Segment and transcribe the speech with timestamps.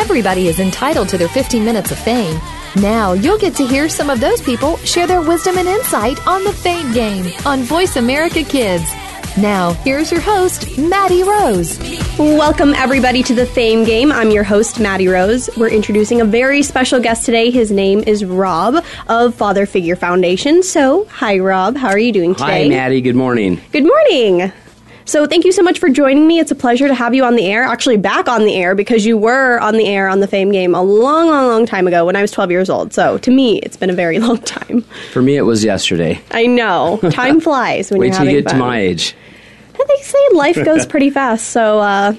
[0.00, 2.40] Everybody is entitled to their 15 minutes of fame.
[2.76, 6.42] Now you'll get to hear some of those people share their wisdom and insight on
[6.42, 8.90] the Fame Game on Voice America Kids.
[9.36, 11.78] Now, here's your host, Maddie Rose.
[12.18, 14.10] Welcome, everybody, to the Fame Game.
[14.10, 15.50] I'm your host, Maddie Rose.
[15.56, 17.50] We're introducing a very special guest today.
[17.50, 20.62] His name is Robb of Father Figure Foundation.
[20.62, 21.76] So, hi, Robb.
[21.76, 22.64] How are you doing today?
[22.64, 23.02] Hi, Maddie.
[23.02, 23.60] Good morning.
[23.70, 24.50] Good morning.
[25.06, 26.38] So, thank you so much for joining me.
[26.38, 29.04] It's a pleasure to have you on the air, actually, back on the air, because
[29.04, 32.04] you were on the air on the Fame Game a long, long, long time ago
[32.04, 32.92] when I was 12 years old.
[32.92, 34.82] So, to me, it's been a very long time.
[35.12, 36.20] For me, it was yesterday.
[36.30, 37.00] I know.
[37.10, 38.26] Time flies when Wait you're at age.
[38.26, 38.60] Wait till having you get fun.
[38.60, 39.16] to my age.
[39.68, 42.14] And they say life goes pretty fast, so uh,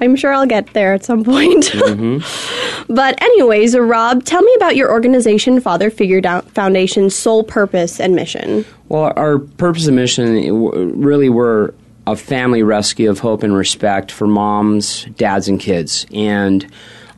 [0.00, 1.64] I'm sure I'll get there at some point.
[1.64, 2.92] Mm-hmm.
[2.92, 8.64] but, anyways, Robb, tell me about your organization, Father Figure Foundation's sole purpose and mission.
[8.88, 11.74] Well, our purpose and mission really were
[12.08, 16.06] a family rescue of hope and respect for moms, dads, and kids.
[16.12, 16.66] And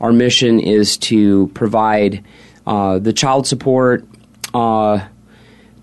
[0.01, 2.25] our mission is to provide
[2.67, 4.05] uh, the child support
[4.53, 4.99] uh,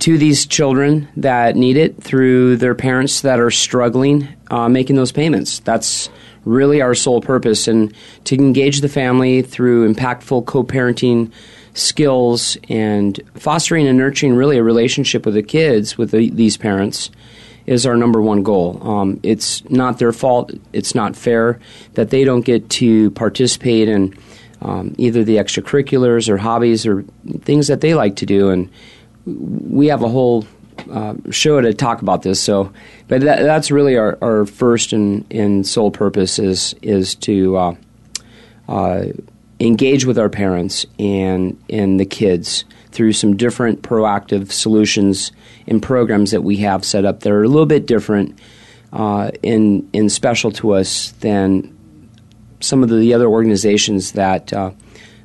[0.01, 5.13] to these children that need it through their parents that are struggling uh, making those
[5.13, 5.61] payments.
[5.61, 6.11] That's
[6.45, 11.33] really our sole purpose, and to engage the family through impactful co parenting
[11.73, 17.11] skills and fostering and nurturing really a relationship with the kids, with the, these parents.
[17.69, 18.81] Is our number one goal.
[18.83, 20.53] Um, it's not their fault.
[20.73, 21.61] It's not fair
[21.95, 24.17] that they don't get to participate in
[24.63, 27.05] um, either the extracurriculars or hobbies or
[27.43, 28.49] things that they like to do.
[28.49, 28.71] And
[29.27, 30.47] we have a whole
[30.91, 32.41] uh, show to talk about this.
[32.41, 32.73] So,
[33.07, 37.75] but that, that's really our, our first and, and sole purpose is is to uh,
[38.67, 39.05] uh,
[39.61, 45.33] engage with our parents and and the kids through some different proactive solutions
[45.67, 48.39] and programs that we have set up that are a little bit different
[48.93, 51.75] uh, and special to us than
[52.61, 54.71] some of the other organizations that uh,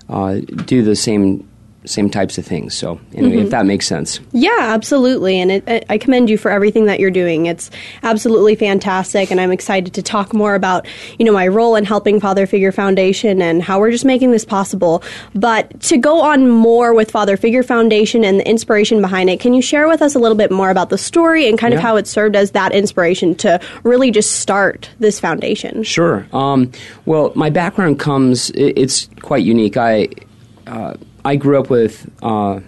[0.10, 1.50] uh, do the same
[1.86, 2.74] same types of things.
[2.74, 4.20] So, anyway, if that makes sense.
[4.32, 5.40] Yeah, absolutely.
[5.40, 7.46] And it, it, I commend you for everything that you're doing.
[7.46, 7.70] It's
[8.04, 9.32] absolutely fantastic.
[9.32, 10.88] And I'm excited to talk more about,
[11.20, 14.46] you know, my role in helping Father Figure Foundation and how we're just making this
[14.46, 15.04] possible.
[15.36, 19.54] But to go on more with Father Figure Foundation and the inspiration behind it, can
[19.54, 21.96] you share with us a little bit more about the story and kind of how
[21.98, 25.84] it served as that inspiration to really just start this foundation?
[25.84, 26.26] Sure.
[26.34, 26.72] Um,
[27.06, 29.78] well, my background comes, i it's quite unique.
[29.78, 30.10] I,
[30.68, 32.60] uh, I grew up with uh,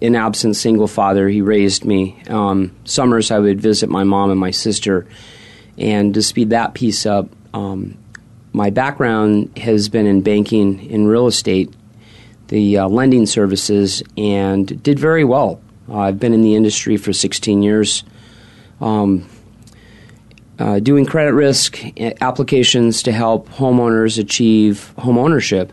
[0.00, 1.28] an absent single father.
[1.28, 2.20] He raised me.
[2.28, 5.06] Um, summers, I would visit my mom and my sister.
[5.78, 7.96] And to speed that piece up, um,
[8.52, 11.72] my background has been in banking in real estate,
[12.48, 15.60] the uh, lending services, and did very well.
[15.88, 18.02] Uh, I've been in the industry for 16 years.
[18.80, 19.28] Um,
[20.58, 21.80] uh, doing credit risk
[22.20, 25.72] applications to help homeowners achieve home ownership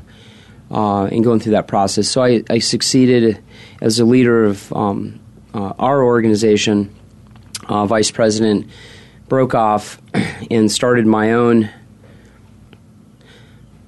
[0.72, 2.08] uh, and going through that process.
[2.08, 3.42] So I, I succeeded
[3.82, 5.20] as a leader of um,
[5.54, 6.94] uh, our organization,
[7.68, 8.70] uh, vice president,
[9.28, 10.02] broke off
[10.52, 11.70] and started my own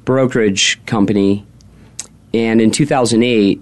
[0.05, 1.45] brokerage company.
[2.33, 3.61] And in 2008,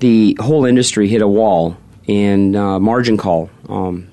[0.00, 3.50] the whole industry hit a wall and uh, margin call.
[3.68, 4.08] Um,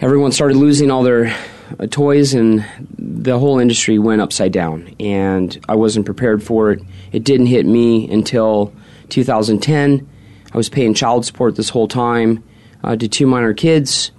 [0.00, 1.36] everyone started losing all their
[1.78, 2.64] uh, toys and
[3.14, 6.80] the whole industry went upside down and i wasn't prepared for it
[7.12, 8.72] it didn't hit me until
[9.10, 10.08] 2010
[10.52, 12.42] i was paying child support this whole time
[12.82, 14.12] uh, to two minor kids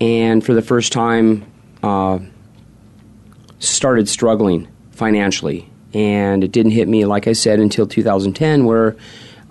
[0.00, 1.44] and for the first time
[1.84, 2.18] uh,
[3.60, 8.96] started struggling financially and it didn't hit me like i said until 2010 where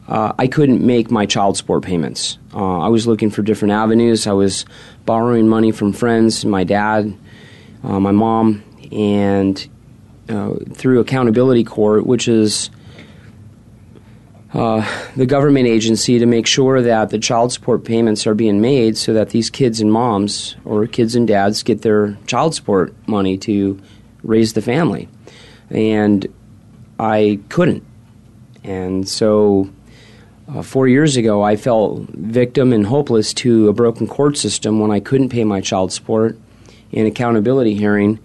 [0.07, 2.38] uh, I couldn't make my child support payments.
[2.53, 4.28] Uh, I was looking for different avenues.
[4.28, 4.66] I was
[5.06, 7.16] borrowing money from friends, my dad,
[7.84, 9.68] uh, my mom, and
[10.30, 12.69] uh, through Accountability Court, which is
[14.53, 18.97] uh, the government agency to make sure that the child support payments are being made
[18.97, 23.38] so that these kids and moms or kids and dads get their child support money
[23.38, 23.79] to
[24.23, 25.08] raise the family.
[25.70, 26.28] And
[27.00, 27.84] I couldn't.
[28.64, 29.70] And so
[30.53, 34.91] uh, four years ago, I fell victim and hopeless to a broken court system when
[34.91, 36.38] I couldn't pay my child support.
[36.91, 38.20] In accountability hearing,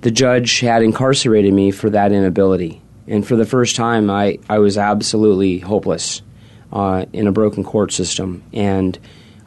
[0.00, 2.82] the judge had incarcerated me for that inability.
[3.06, 6.22] And for the first time, I, I was absolutely hopeless
[6.72, 8.42] uh, in a broken court system.
[8.52, 8.98] And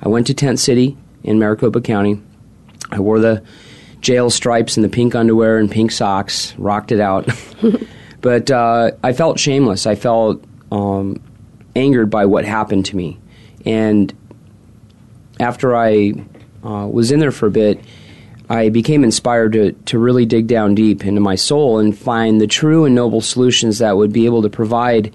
[0.01, 2.21] I went to Tent City in Maricopa County.
[2.91, 3.43] I wore the
[4.01, 7.27] jail stripes and the pink underwear and pink socks, rocked it out.
[8.21, 9.87] but uh, I felt shameless.
[9.87, 11.21] I felt um,
[11.75, 13.17] angered by what happened to me.
[13.65, 14.13] And
[15.39, 16.13] after I
[16.63, 17.79] uh, was in there for a bit,
[18.49, 22.47] I became inspired to, to really dig down deep into my soul and find the
[22.47, 25.13] true and noble solutions that would be able to provide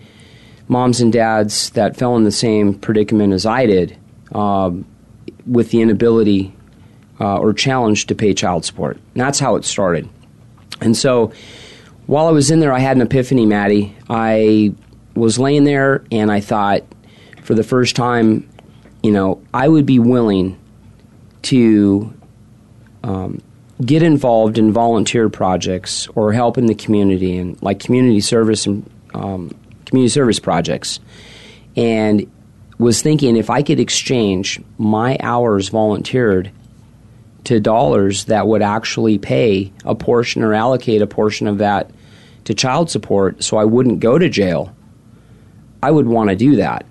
[0.67, 3.97] moms and dads that fell in the same predicament as I did
[4.33, 4.85] um,
[5.47, 6.55] with the inability
[7.21, 8.97] uh, or challenge to pay child support.
[8.97, 10.09] And that's how it started.
[10.81, 11.33] And so
[12.06, 13.97] while I was in there, I had an epiphany, Maddie.
[14.09, 14.73] I
[15.15, 16.83] was laying there and I thought,
[17.43, 18.49] for the first time,
[19.03, 20.59] you know, I would be willing
[21.43, 22.12] to
[23.05, 23.40] um,
[23.85, 28.88] get involved in volunteer projects or help in the community and like community service and
[29.14, 29.55] um,
[29.87, 31.00] community service projects,
[31.76, 32.31] and
[32.79, 36.50] was thinking if I could exchange my hours volunteered
[37.44, 41.91] to dollars that would actually pay a portion or allocate a portion of that
[42.44, 44.75] to child support so I wouldn't go to jail,
[45.82, 46.84] I would want to do that.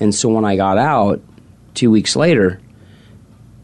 [0.00, 1.20] And so when I got out
[1.74, 2.60] two weeks later,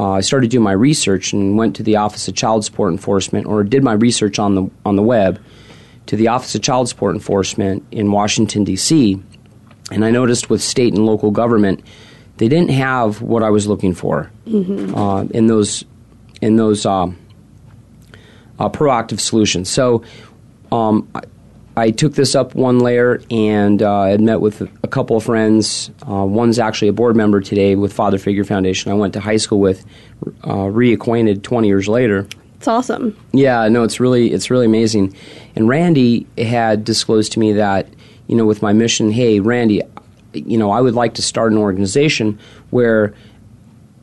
[0.01, 3.47] uh, I started doing my research and went to the Office of Child Support Enforcement,
[3.47, 5.41] or did my research on the on the web,
[6.07, 9.23] to the Office of Child Support Enforcement in Washington D.C.
[9.91, 11.85] And I noticed with state and local government,
[12.39, 14.95] they didn't have what I was looking for mm-hmm.
[14.95, 15.85] uh, in those
[16.41, 17.07] in those uh,
[18.59, 19.69] uh proactive solutions.
[19.71, 20.03] So
[20.73, 21.09] um,
[21.77, 25.25] I took this up one layer and uh, I had met with a couple of
[25.25, 25.91] friends.
[26.09, 28.93] Uh, one's actually a board member today with Father Figure Foundation.
[28.93, 29.85] I went to high school with,
[30.45, 32.29] uh, reacquainted 20 years later.
[32.57, 33.17] It's awesome.
[33.33, 35.15] Yeah, no, it's really it's really amazing.
[35.55, 37.89] And Randy had disclosed to me that
[38.27, 39.83] you know with my mission, hey, Randy,
[40.33, 42.39] you know I would like to start an organization
[42.71, 43.13] where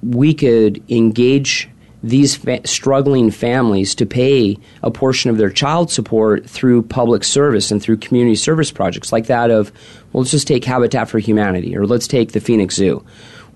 [0.03, 1.69] we could engage
[2.03, 7.71] these fa- struggling families to pay a portion of their child support through public service
[7.71, 9.71] and through community service projects like that of
[10.11, 13.05] well let's just take habitat for humanity or let's take the phoenix zoo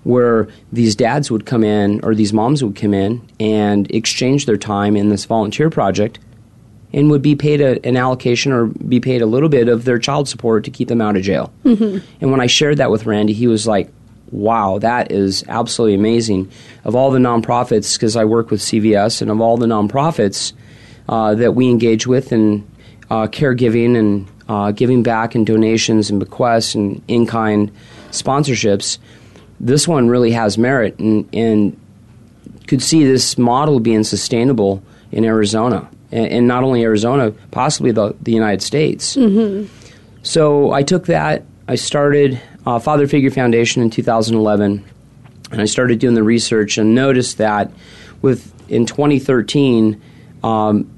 [0.03, 4.57] where these dads would come in or these moms would come in and exchange their
[4.57, 6.19] time in this volunteer project
[6.93, 9.99] and would be paid a, an allocation or be paid a little bit of their
[9.99, 11.51] child support to keep them out of jail.
[11.65, 12.05] Mm-hmm.
[12.21, 13.91] And when I shared that with Randy, he was like,
[14.31, 16.51] wow, that is absolutely amazing.
[16.83, 20.53] Of all the nonprofits, because I work with CVS, and of all the nonprofits
[21.07, 22.67] uh, that we engage with in
[23.09, 27.71] uh, caregiving and uh, giving back and donations and bequests and in kind
[28.11, 28.97] sponsorships,
[29.59, 31.79] this one really has merit and, and
[32.67, 35.89] could see this model being sustainable in Arizona.
[36.11, 39.15] And, and not only Arizona, possibly the, the United States.
[39.15, 39.71] Mm-hmm.
[40.23, 44.83] So I took that, I started uh, Father Figure Foundation in 2011,
[45.51, 47.71] and I started doing the research and noticed that
[48.21, 50.01] with in 2013.
[50.43, 50.91] Um,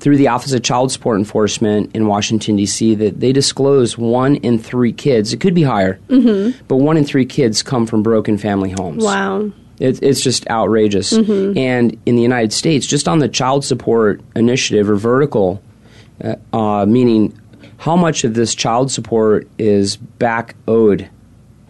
[0.00, 4.58] through the Office of Child Support Enforcement in Washington, D.C., that they disclose one in
[4.58, 6.62] three kids, it could be higher, mm-hmm.
[6.68, 9.02] but one in three kids come from broken family homes.
[9.02, 9.50] Wow.
[9.80, 11.14] It, it's just outrageous.
[11.14, 11.56] Mm-hmm.
[11.56, 15.62] And in the United States, just on the child support initiative or vertical,
[16.22, 17.38] uh, uh, meaning
[17.78, 21.08] how much of this child support is back owed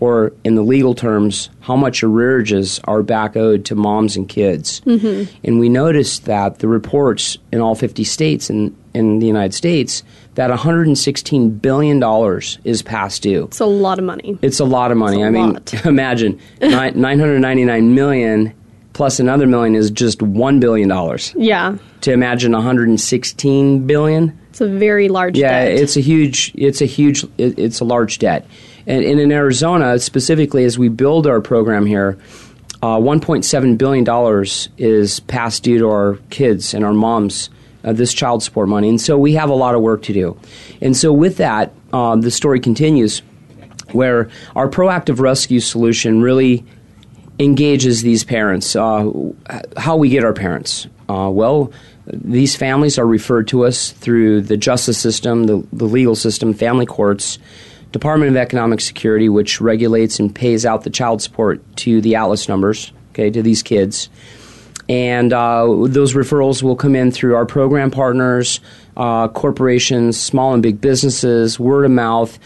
[0.05, 4.83] or in the legal terms, how much arrearages are back owed to moms and kids.
[4.83, 5.35] Mm-hmm.
[5.43, 10.03] And we noticed that the reports in all 50 states in, in the United States
[10.35, 13.45] that $116 billion is past due.
[13.45, 14.39] It's a lot of money.
[14.43, 15.25] It's a lot of money.
[15.25, 18.53] I mean, imagine 999 million
[18.93, 21.19] plus another million is just $1 billion.
[21.35, 21.79] Yeah.
[22.03, 24.39] To imagine 116 billion.
[24.51, 25.41] It's a very large debt.
[25.41, 25.79] yeah, debt.
[25.79, 28.47] it's a huge, it's a huge, it's a large debt.
[28.87, 32.19] And, and in Arizona, specifically, as we build our program here,
[32.83, 34.45] uh, $1.7 billion
[34.77, 37.49] is past due to our kids and our moms,
[37.83, 38.89] uh, this child support money.
[38.89, 40.39] And so we have a lot of work to do.
[40.83, 43.23] And so with that, um, the story continues
[43.93, 46.65] where our proactive rescue solution really
[47.39, 48.77] engages these parents.
[48.77, 49.11] Uh,
[49.77, 50.87] how we get our parents?
[51.09, 51.73] Uh, well,
[52.07, 56.87] these families are referred to us through the justice system, the, the legal system, family
[56.87, 57.39] courts,
[57.95, 62.49] Department of Economic Security, which regulates and pays out the child support to the Atlas
[62.49, 64.09] numbers, okay, to these kids.
[64.89, 68.59] And uh, those referrals will come in through our program partners,
[68.97, 72.37] uh, corporations, small and big businesses, word of mouth,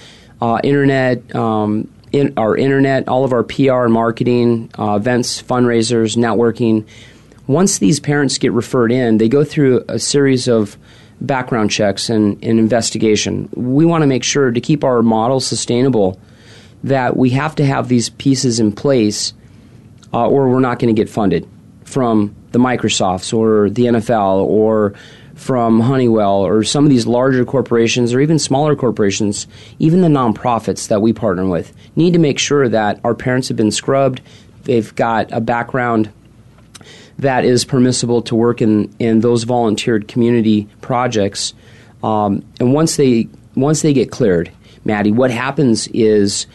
[0.42, 6.14] uh, internet, um, in our internet, all of our PR and marketing, uh, events, fundraisers,
[6.14, 6.86] networking.
[7.46, 10.76] Once these parents get referred in, they go through a series of
[11.20, 13.48] background checks and, and investigation.
[13.54, 16.20] We want to make sure to keep our model sustainable
[16.84, 19.32] that we have to have these pieces in place
[20.12, 21.48] uh, or we're not going to get funded
[21.84, 24.94] from the Microsofts or the NFL or
[25.34, 29.46] from Honeywell or some of these larger corporations or even smaller corporations,
[29.78, 33.56] even the nonprofits that we partner with, need to make sure that our parents have
[33.56, 34.20] been scrubbed,
[34.64, 36.10] they've got a background
[37.18, 41.54] that is permissible to work in, in those volunteered community projects.
[42.02, 44.52] Um, and once they once they get cleared,
[44.84, 46.46] Maddie, what happens is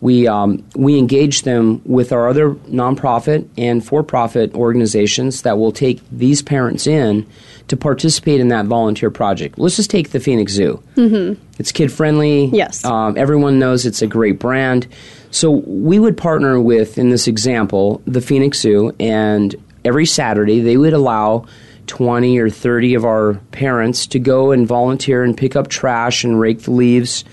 [0.00, 6.00] we um, we engage them with our other nonprofit and for-profit organizations that will take
[6.10, 7.26] these parents in
[7.68, 9.58] to participate in that volunteer project.
[9.58, 10.82] Let's just take the Phoenix Zoo.
[10.96, 11.40] Mm-hmm.
[11.58, 12.46] It's kid friendly.
[12.46, 12.84] Yes.
[12.84, 14.86] Um, everyone knows it's a great brand.
[15.30, 20.76] So we would partner with, in this example, the Phoenix Zoo, and every Saturday they
[20.76, 21.46] would allow
[21.86, 26.40] 20 or 30 of our parents to go and volunteer and pick up trash and
[26.40, 27.24] rake the leaves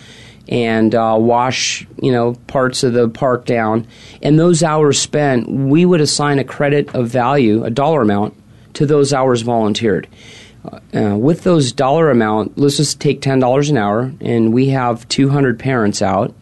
[0.50, 3.88] and uh, wash you know parts of the park down.
[4.22, 8.36] And those hours spent, we would assign a credit of value, a dollar amount,
[8.74, 10.08] to those hours volunteered.
[10.94, 15.08] Uh, with those dollar amount, let's just take ten dollars an hour, and we have
[15.08, 16.34] two hundred parents out,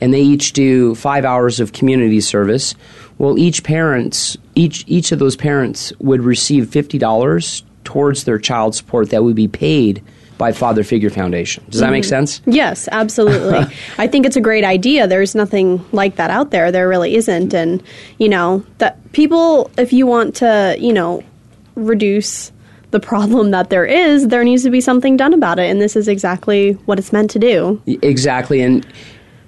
[0.00, 2.74] and they each do five hours of community service.
[3.18, 8.74] Well, each parents, each each of those parents would receive fifty dollars towards their child
[8.74, 10.02] support that would be paid
[10.38, 11.64] by Father Figure Foundation.
[11.70, 11.92] Does that mm-hmm.
[11.92, 12.40] make sense?
[12.46, 13.72] Yes, absolutely.
[13.98, 15.06] I think it's a great idea.
[15.06, 16.72] There's nothing like that out there.
[16.72, 17.54] There really isn't.
[17.54, 17.80] And,
[18.18, 21.22] you know, that people, if you want to, you know,
[21.76, 22.50] reduce
[22.90, 25.70] the problem that there is, there needs to be something done about it.
[25.70, 27.80] And this is exactly what it's meant to do.
[27.86, 28.62] Exactly.
[28.62, 28.84] And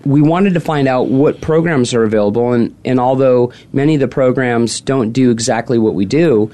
[0.04, 2.52] we wanted to find out what programs are available.
[2.52, 6.50] And, and although many of the programs don't do exactly what we do,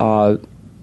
[0.00, 0.36] uh,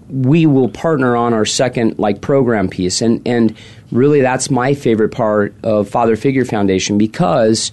[0.08, 3.56] we will partner on our second like program piece and and
[3.90, 7.72] really that's my favorite part of father figure foundation because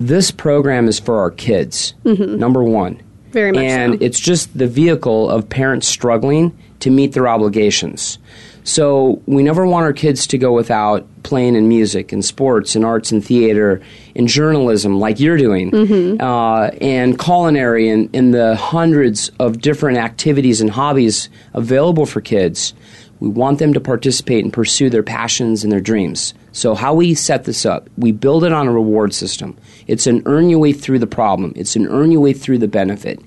[0.00, 2.36] this program is for our kids mm-hmm.
[2.36, 3.98] number one very much and so.
[4.00, 8.18] it's just the vehicle of parents struggling to meet their obligations
[8.66, 12.84] so we never want our kids to go without playing in music and sports and
[12.84, 13.80] arts and theater
[14.16, 16.20] and journalism like you're doing mm-hmm.
[16.20, 22.74] uh, and culinary and, and the hundreds of different activities and hobbies available for kids.
[23.20, 26.34] We want them to participate and pursue their passions and their dreams.
[26.50, 29.56] So, how we set this up, we build it on a reward system.
[29.86, 32.68] It's an earn your way through the problem, it's an earn your way through the
[32.68, 33.20] benefit.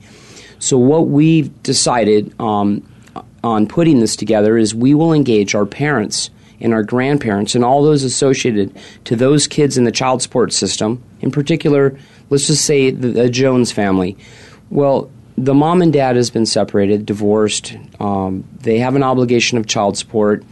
[0.59, 2.85] So, what we've decided um,
[3.43, 6.29] on putting this together is we will engage our parents
[6.61, 11.01] and our grandparents and all those associated to those kids in the child support system.
[11.21, 11.97] In particular,
[12.29, 14.17] let's just say the, the Jones family.
[14.69, 17.77] Well, the mom and dad has been separated, divorced.
[17.99, 20.43] Um, they have an obligation of child support,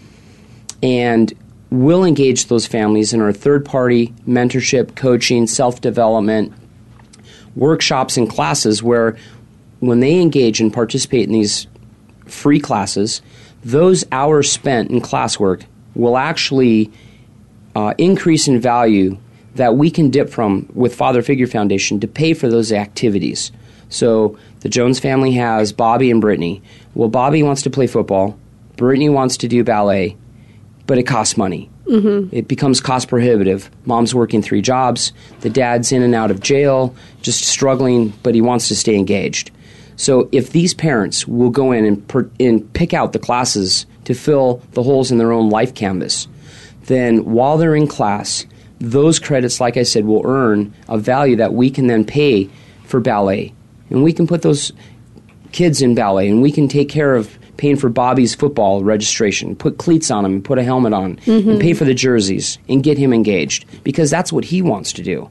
[0.81, 1.33] and
[1.69, 6.53] we'll engage those families in our third party mentorship, coaching, self development,
[7.55, 9.17] workshops, and classes where
[9.79, 11.67] when they engage and participate in these
[12.29, 13.21] free classes,
[13.63, 15.63] those hours spent in classwork
[15.95, 16.91] will actually
[17.75, 19.17] uh, increase in value
[19.55, 23.51] that we can dip from with Father Figure Foundation to pay for those activities.
[23.89, 26.61] So the Jones family has Bobby and Brittany.
[26.93, 28.37] Well, Bobby wants to play football,
[28.75, 30.15] Brittany wants to do ballet,
[30.85, 31.69] but it costs money.
[31.85, 32.35] Mm-hmm.
[32.35, 33.71] It becomes cost prohibitive.
[33.85, 35.13] Mom's working three jobs.
[35.39, 39.51] The dad's in and out of jail, just struggling, but he wants to stay engaged.
[39.97, 44.13] So if these parents will go in and, per, and pick out the classes to
[44.13, 46.27] fill the holes in their own life canvas,
[46.85, 48.45] then while they're in class,
[48.79, 52.49] those credits, like I said, will earn a value that we can then pay
[52.85, 53.53] for ballet.
[53.89, 54.71] And we can put those
[55.51, 59.79] kids in ballet and we can take care of paying for Bobby's football registration, put
[59.79, 61.49] cleats on him, and put a helmet on, mm-hmm.
[61.49, 65.01] and pay for the jerseys and get him engaged because that's what he wants to
[65.01, 65.29] do.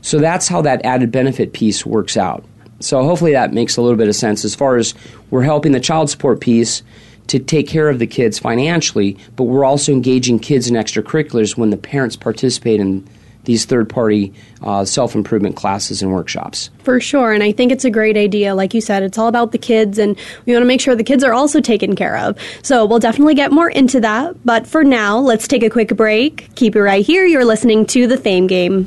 [0.00, 2.44] So that's how that added benefit piece works out.
[2.80, 4.94] So hopefully that makes a little bit of sense as far as
[5.30, 6.82] we're helping the child support piece
[7.28, 11.70] to take care of the kids financially, but we're also engaging kids in extracurriculars when
[11.70, 13.06] the parents participate in
[13.44, 14.32] these third party
[14.62, 16.68] uh, self improvement classes and workshops.
[16.84, 17.32] For sure.
[17.32, 18.54] And I think it's a great idea.
[18.54, 21.04] Like you said, it's all about the kids, and we want to make sure the
[21.04, 22.38] kids are also taken care of.
[22.62, 24.44] So we'll definitely get more into that.
[24.44, 26.54] But for now, let's take a quick break.
[26.56, 27.24] Keep it right here.
[27.24, 28.86] You're listening to The Fame Game.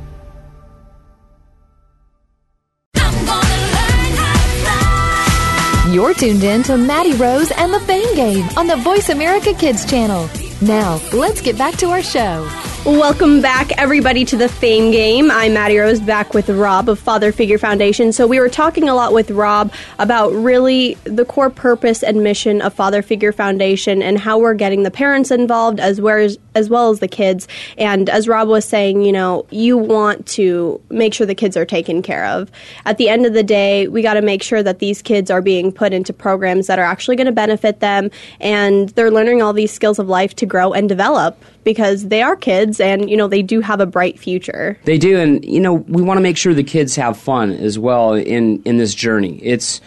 [5.91, 9.83] You're tuned in to Maddie Rose and the Fame Game on the Voice America Kids
[9.85, 10.29] channel.
[10.61, 12.49] Now, let's get back to our show.
[12.85, 15.29] Welcome back, everybody, to the Fame Game.
[15.29, 18.13] I'm Maddie Rose back with Robb of Father Figure Foundation.
[18.13, 22.61] So, we were talking a lot with Robb about really the core purpose and mission
[22.61, 26.69] of Father Figure Foundation and how we're getting the parents involved as well as, as
[26.69, 27.47] well as the kids.
[27.77, 31.65] And as Robb was saying, you know, you want to make sure the kids are
[31.65, 32.51] taken care of.
[32.85, 35.41] At the end of the day, we got to make sure that these kids are
[35.41, 39.53] being put into programs that are actually going to benefit them and they're learning all
[39.53, 43.27] these skills of life to grow and develop because they are kids and you know
[43.27, 44.77] they do have a bright future.
[44.85, 47.77] They do, and you know we want to make sure the kids have fun as
[47.77, 49.39] well in in this journey.
[49.43, 49.81] It's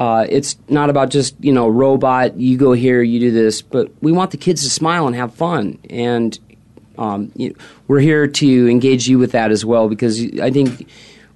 [0.00, 2.40] uh, it's not about just you know robot.
[2.40, 5.34] You go here, you do this, but we want the kids to smile and have
[5.34, 6.38] fun, and
[6.96, 7.54] um, you know,
[7.86, 10.88] we're here to engage you with that as well because I think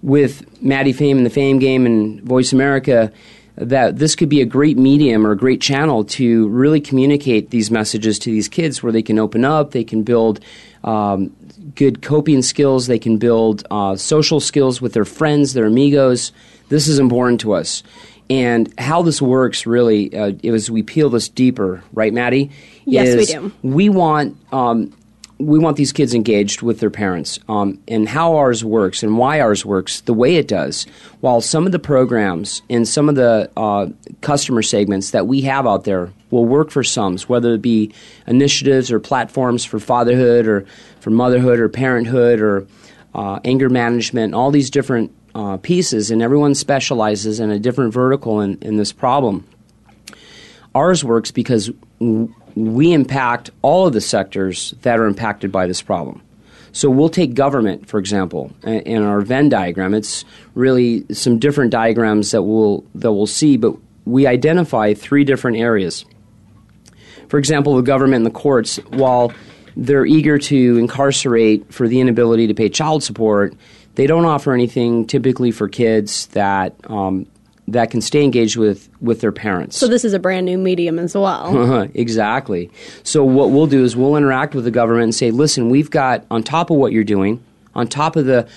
[0.02, 3.12] with Maddie Fame and the Fame Game and Voice America
[3.56, 7.71] that this could be a great medium or a great channel to really communicate these
[7.71, 10.40] messages to these kids where they can open up, they can build
[10.85, 11.35] um,
[11.75, 16.33] good coping skills, they can build uh, social skills with their friends, their amigos.
[16.71, 17.83] This is important to us.
[18.30, 22.50] And how this works really, uh, as we peel this deeper, right, Maddie?
[22.86, 23.52] Yes, we do.
[23.62, 24.94] We want um,
[25.38, 29.40] we want these kids engaged with their parents um, and how ours works and why
[29.40, 30.86] ours works the way it does.
[31.20, 33.88] While some of the programs and some of the uh,
[34.20, 37.92] customer segments that we have out there will work for some, whether it be
[38.26, 40.66] initiatives or platforms for fatherhood or
[41.00, 42.66] for motherhood or parenthood or
[43.14, 48.40] uh, anger management, all these different uh, pieces, and everyone specializes in a different vertical
[48.40, 49.46] in, in this problem.
[50.74, 51.70] Ours works because
[52.54, 56.22] we impact all of the sectors that are impacted by this problem.
[56.72, 59.94] So we'll take government, for example, in our Venn diagram.
[59.94, 65.56] It's really some different diagrams that we'll that we'll see, but we identify three different
[65.56, 66.04] areas.
[67.28, 69.32] For example, the government and the courts, while
[69.76, 73.54] they're eager to incarcerate for the inability to pay child support,
[73.94, 77.26] they don't offer anything typically for kids that um,
[77.68, 79.76] that can stay engaged with with their parents.
[79.76, 81.88] So this is a brand new medium as well.
[81.94, 82.70] exactly.
[83.02, 86.24] So what we'll do is we'll interact with the government and say, "Listen, we've got
[86.30, 87.42] on top of what you're doing,
[87.74, 88.48] on top of the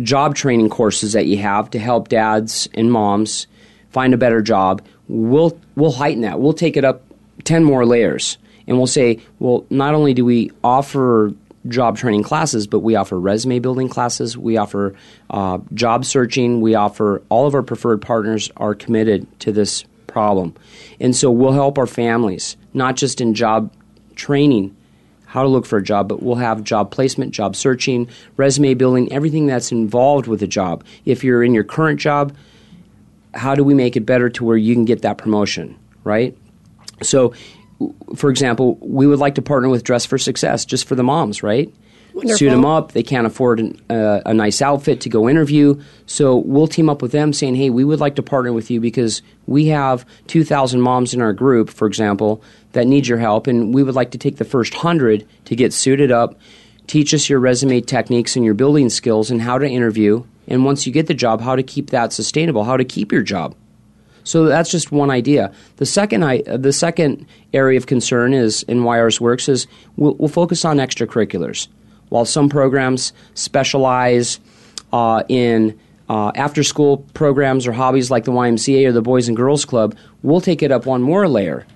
[0.00, 3.46] job training courses that you have to help dads and moms
[3.90, 6.40] find a better job, we'll we'll heighten that.
[6.40, 7.02] We'll take it up
[7.44, 8.38] 10 more layers."
[8.70, 11.34] And we'll say, well, not only do we offer
[11.66, 14.38] job training classes, but we offer resume building classes.
[14.38, 14.94] We offer
[15.28, 16.60] uh, job searching.
[16.60, 20.54] We offer all of our preferred partners are committed to this problem.
[21.00, 23.74] And so we'll help our families, not just in job
[24.14, 24.76] training,
[25.26, 29.12] how to look for a job, but we'll have job placement, job searching, resume building,
[29.12, 30.84] everything that's involved with a job.
[31.04, 32.36] If you're in your current job,
[33.34, 36.38] how do we make it better to where you can get that promotion, right?
[37.02, 37.34] So
[38.16, 41.42] for example, we would like to partner with Dress for Success just for the moms,
[41.42, 41.72] right?
[42.12, 42.38] Wonderful.
[42.38, 42.92] Suit them up.
[42.92, 45.80] They can't afford an, uh, a nice outfit to go interview.
[46.06, 48.80] So we'll team up with them saying, hey, we would like to partner with you
[48.80, 53.46] because we have 2,000 moms in our group, for example, that need your help.
[53.46, 56.38] And we would like to take the first 100 to get suited up,
[56.86, 60.24] teach us your resume techniques and your building skills and how to interview.
[60.48, 63.22] And once you get the job, how to keep that sustainable, how to keep your
[63.22, 63.54] job.
[64.24, 65.52] So that's just one idea.
[65.76, 70.14] The second, I, the second area of concern is, in why ours works, is we'll,
[70.14, 71.68] we'll focus on extracurriculars.
[72.08, 74.40] While some programs specialize
[74.92, 75.78] uh, in
[76.08, 79.96] uh, after school programs or hobbies like the YMCA or the Boys and Girls Club,
[80.22, 81.66] we'll take it up one more layer.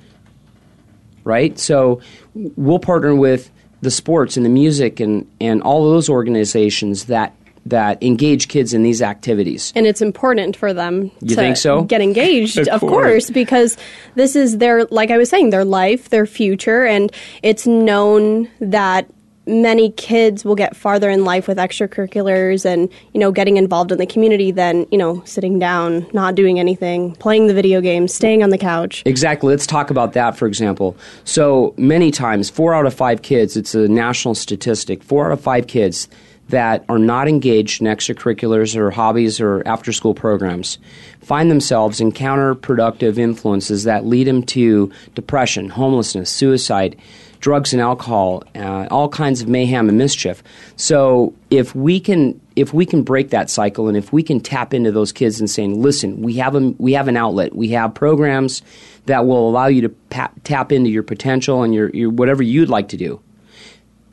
[1.22, 1.58] Right?
[1.58, 2.00] So
[2.34, 7.34] we'll partner with the sports and the music and, and all those organizations that
[7.66, 9.72] that engage kids in these activities.
[9.74, 11.82] And it's important for them you to so?
[11.82, 12.90] get engaged, Of of, course.
[12.90, 13.76] course, because
[14.14, 17.10] this is their, like I was saying, their life, their future, and
[17.42, 19.08] it's known that
[19.46, 23.98] many kids will get farther in life with extracurriculars and you know getting involved in
[23.98, 28.42] the community than you know sitting down not doing anything playing the video games staying
[28.42, 29.50] on the couch Exactly.
[29.50, 30.96] Let's talk about that, for example.
[31.24, 35.40] So many times, four out of five kids, it's a national statistic, four out of
[35.40, 36.08] five kids,
[36.48, 40.78] that are not engaged in extracurriculars or hobbies or after school programs
[41.24, 46.96] find themselves in counterproductive influences that lead them to depression, homelessness, suicide,
[47.40, 50.42] drugs and alcohol, uh, all kinds of mayhem and mischief.
[50.76, 54.72] So if we can if we can break that cycle and if we can tap
[54.72, 57.92] into those kids and saying, listen, we have a, we have an outlet, we have
[57.94, 58.62] programs
[59.06, 62.68] that will allow you to pa- tap into your potential and your, your whatever you'd
[62.68, 63.20] like to do.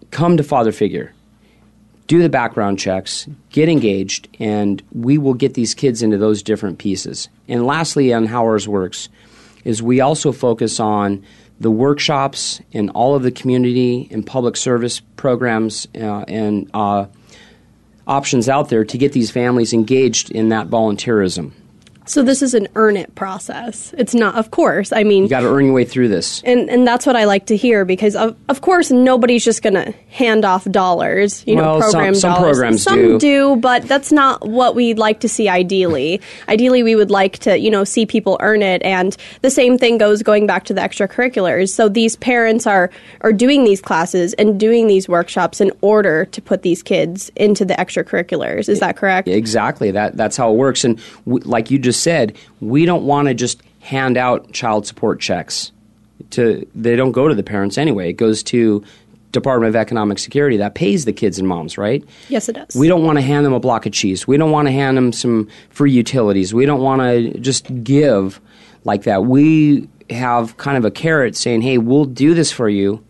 [0.10, 1.14] Come to Father Figure
[2.08, 6.78] do the background checks, get engaged, and we will get these kids into those different
[6.78, 7.30] pieces.
[7.48, 9.10] And lastly, on how ours works,
[9.64, 11.24] is we also focus on
[11.60, 17.06] the workshops and all of the community and public service programs uh, and uh,
[18.08, 21.52] options out there to get these families engaged in that volunteerism.
[22.06, 23.94] So this is an earn it process.
[23.98, 24.92] It's not, of course.
[24.92, 27.26] I mean, you got to earn your way through this, and and that's what I
[27.26, 31.44] like to hear because of of course nobody's just going to hand off dollars.
[31.46, 32.58] You well, know, program some, some dollars.
[32.58, 33.20] programs some do.
[33.20, 35.48] do, but that's not what we'd like to see.
[35.48, 39.78] Ideally, ideally we would like to you know see people earn it, and the same
[39.78, 41.70] thing goes going back to the extracurriculars.
[41.70, 42.90] So these parents are
[43.22, 47.64] are doing these classes and doing these workshops in order to put these kids into
[47.64, 48.68] the extracurriculars.
[48.70, 49.28] Is that correct?
[49.28, 49.92] Exactly.
[49.92, 50.84] That that's how it works.
[50.84, 55.20] And w- like you just said, we don't want to just hand out child support
[55.20, 55.72] checks.
[56.32, 58.10] To they don't go to the parents anyway.
[58.10, 58.84] It goes to
[59.32, 62.04] Department of Economic Security that pays the kids and moms, right?
[62.30, 62.76] Yes, it does.
[62.76, 64.28] We don't want to hand them a block of cheese.
[64.28, 66.54] We don't want to hand them some free utilities.
[66.54, 68.40] We don't want to just give
[68.84, 69.26] like that.
[69.26, 73.04] We have kind of a carrot saying, "Hey, we'll do this for you.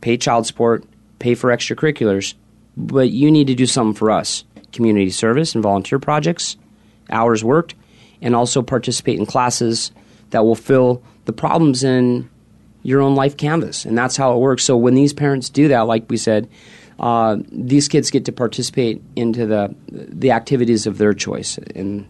[0.00, 0.84] Pay child support,
[1.18, 2.34] pay for extracurriculars,
[2.76, 4.44] but you need to do something for us.
[4.72, 6.56] Community service and volunteer projects,
[7.10, 7.74] hours worked,
[8.20, 9.92] and also participate in classes
[10.30, 12.28] that will fill the problems in
[12.82, 13.84] your own life canvas.
[13.84, 14.64] And that's how it works.
[14.64, 16.48] So when these parents do that, like we said,
[16.98, 22.06] uh, these kids get to participate into the the activities of their choice, and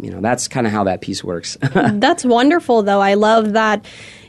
[0.00, 1.56] you know that's kind of how that piece works.
[1.72, 3.00] That's wonderful, though.
[3.00, 3.84] I love that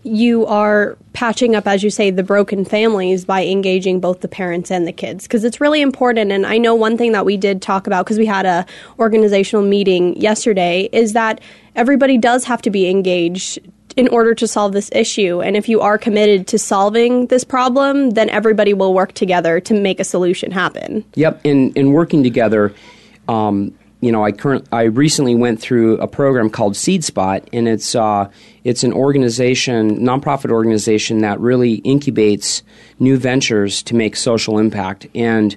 [0.08, 4.72] you are patching up, as you say, the broken families by engaging both the parents
[4.72, 6.32] and the kids because it's really important.
[6.32, 8.66] And I know one thing that we did talk about because we had a
[9.00, 11.42] organizational meeting yesterday is that
[11.76, 13.60] everybody does have to be engaged
[13.96, 15.42] in order to solve this issue.
[15.42, 19.74] And if you are committed to solving this problem, then everybody will work together to
[19.74, 21.04] make a solution happen.
[21.16, 22.74] Yep, in in working together.
[23.28, 27.68] Um, you know, I current I recently went through a program called Seed Spot, and
[27.68, 28.30] it's uh,
[28.64, 32.62] it's an organization, nonprofit organization that really incubates
[33.00, 35.08] new ventures to make social impact.
[35.16, 35.56] And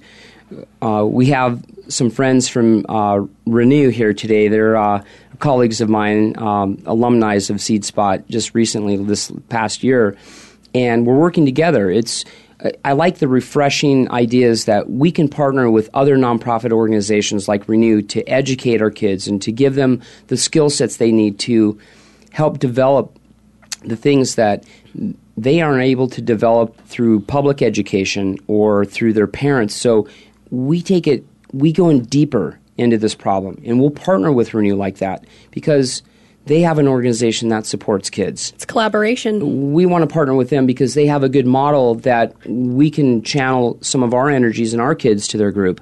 [0.80, 4.48] uh, we have some friends from uh, Renew here today.
[4.48, 5.04] They're uh,
[5.38, 10.16] colleagues of mine, um, alumni of Seed Spot, just recently this past year,
[10.74, 11.90] and we're working together.
[11.90, 12.24] It's
[12.84, 18.02] I like the refreshing ideas that we can partner with other nonprofit organizations like Renew
[18.02, 21.78] to educate our kids and to give them the skill sets they need to
[22.32, 23.18] help develop
[23.84, 24.64] the things that
[25.36, 29.74] they aren't able to develop through public education or through their parents.
[29.74, 30.06] So
[30.50, 34.76] we take it, we go in deeper into this problem, and we'll partner with Renew
[34.76, 36.02] like that because
[36.50, 38.50] they have an organization that supports kids.
[38.56, 39.72] It's collaboration.
[39.72, 43.22] We want to partner with them because they have a good model that we can
[43.22, 45.80] channel some of our energies and our kids to their group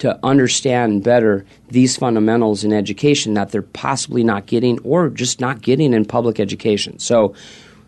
[0.00, 5.62] to understand better these fundamentals in education that they're possibly not getting or just not
[5.62, 6.98] getting in public education.
[6.98, 7.34] So,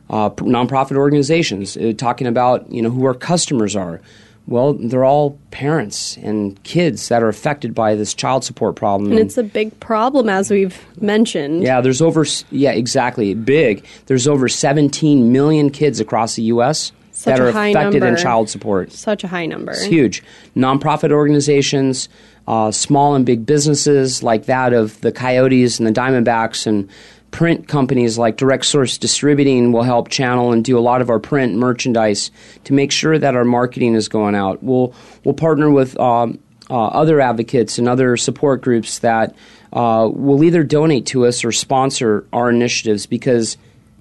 [0.09, 4.01] uh, nonprofit organizations uh, talking about you know who our customers are.
[4.47, 9.11] Well, they're all parents and kids that are affected by this child support problem.
[9.11, 11.63] And it's a big problem, as we've mentioned.
[11.63, 13.87] Yeah, there's over, yeah, exactly, big.
[14.07, 16.93] There's over 17 million kids across the U.S.
[17.13, 18.07] Such that are affected number.
[18.09, 18.93] in child support.
[18.93, 19.73] Such a high number.
[19.73, 20.23] It's huge.
[20.55, 22.11] Nonprofit organizations,
[22.47, 26.91] uh, small and big businesses like that of the Coyotes and the Diamondbacks and
[27.35, 31.19] print companies like Direct Source Distributing will help channel and do a lot of our
[31.19, 32.31] print merchandise
[32.63, 34.63] to make sure that our marketing is going out.
[34.63, 34.95] We'll
[35.25, 36.39] we'll partner with um,
[36.71, 39.35] uh, other advocates and other support groups that
[39.73, 43.57] uh, will either donate to us or sponsor our initiatives because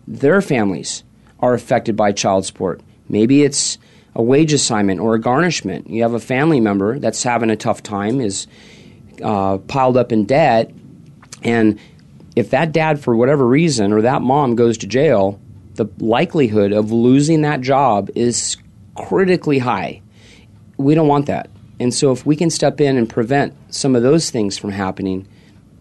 [0.07, 1.03] their families
[1.39, 2.81] are affected by child support.
[3.09, 3.79] Maybe it's
[4.13, 5.89] a wage assignment or a garnishment.
[5.89, 8.45] You have a family member that's having a tough time, is
[9.23, 10.71] uh, piled up in debt,
[11.41, 11.79] and
[12.35, 15.39] if that dad, for whatever reason, or that mom goes to jail,
[15.75, 18.57] the likelihood of losing that job is
[18.95, 20.01] critically high.
[20.77, 21.49] We don't want that.
[21.79, 25.27] And so, if we can step in and prevent some of those things from happening,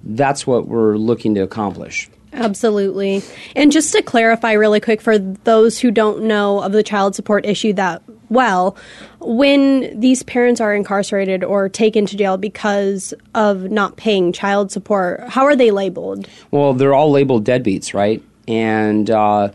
[0.03, 2.09] that's what we're looking to accomplish.
[2.33, 3.23] Absolutely.
[3.55, 7.45] And just to clarify really quick for those who don't know of the child support
[7.45, 8.79] issue that well,
[9.21, 15.21] when these parents are incarcerated or taken to jail because of not paying child support,
[15.29, 16.27] how are they labeled?
[16.51, 18.23] Well, they're all labeled deadbeats, right?
[18.49, 19.51] And uh,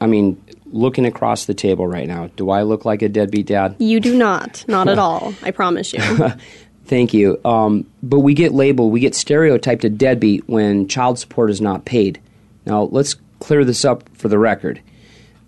[0.00, 3.76] I mean, looking across the table right now, do I look like a deadbeat dad?
[3.78, 4.64] You do not.
[4.66, 5.34] Not at all.
[5.42, 6.00] I promise you.
[6.84, 7.40] Thank you.
[7.44, 11.84] Um, but we get labeled, we get stereotyped a deadbeat when child support is not
[11.84, 12.20] paid.
[12.66, 14.80] Now, let's clear this up for the record.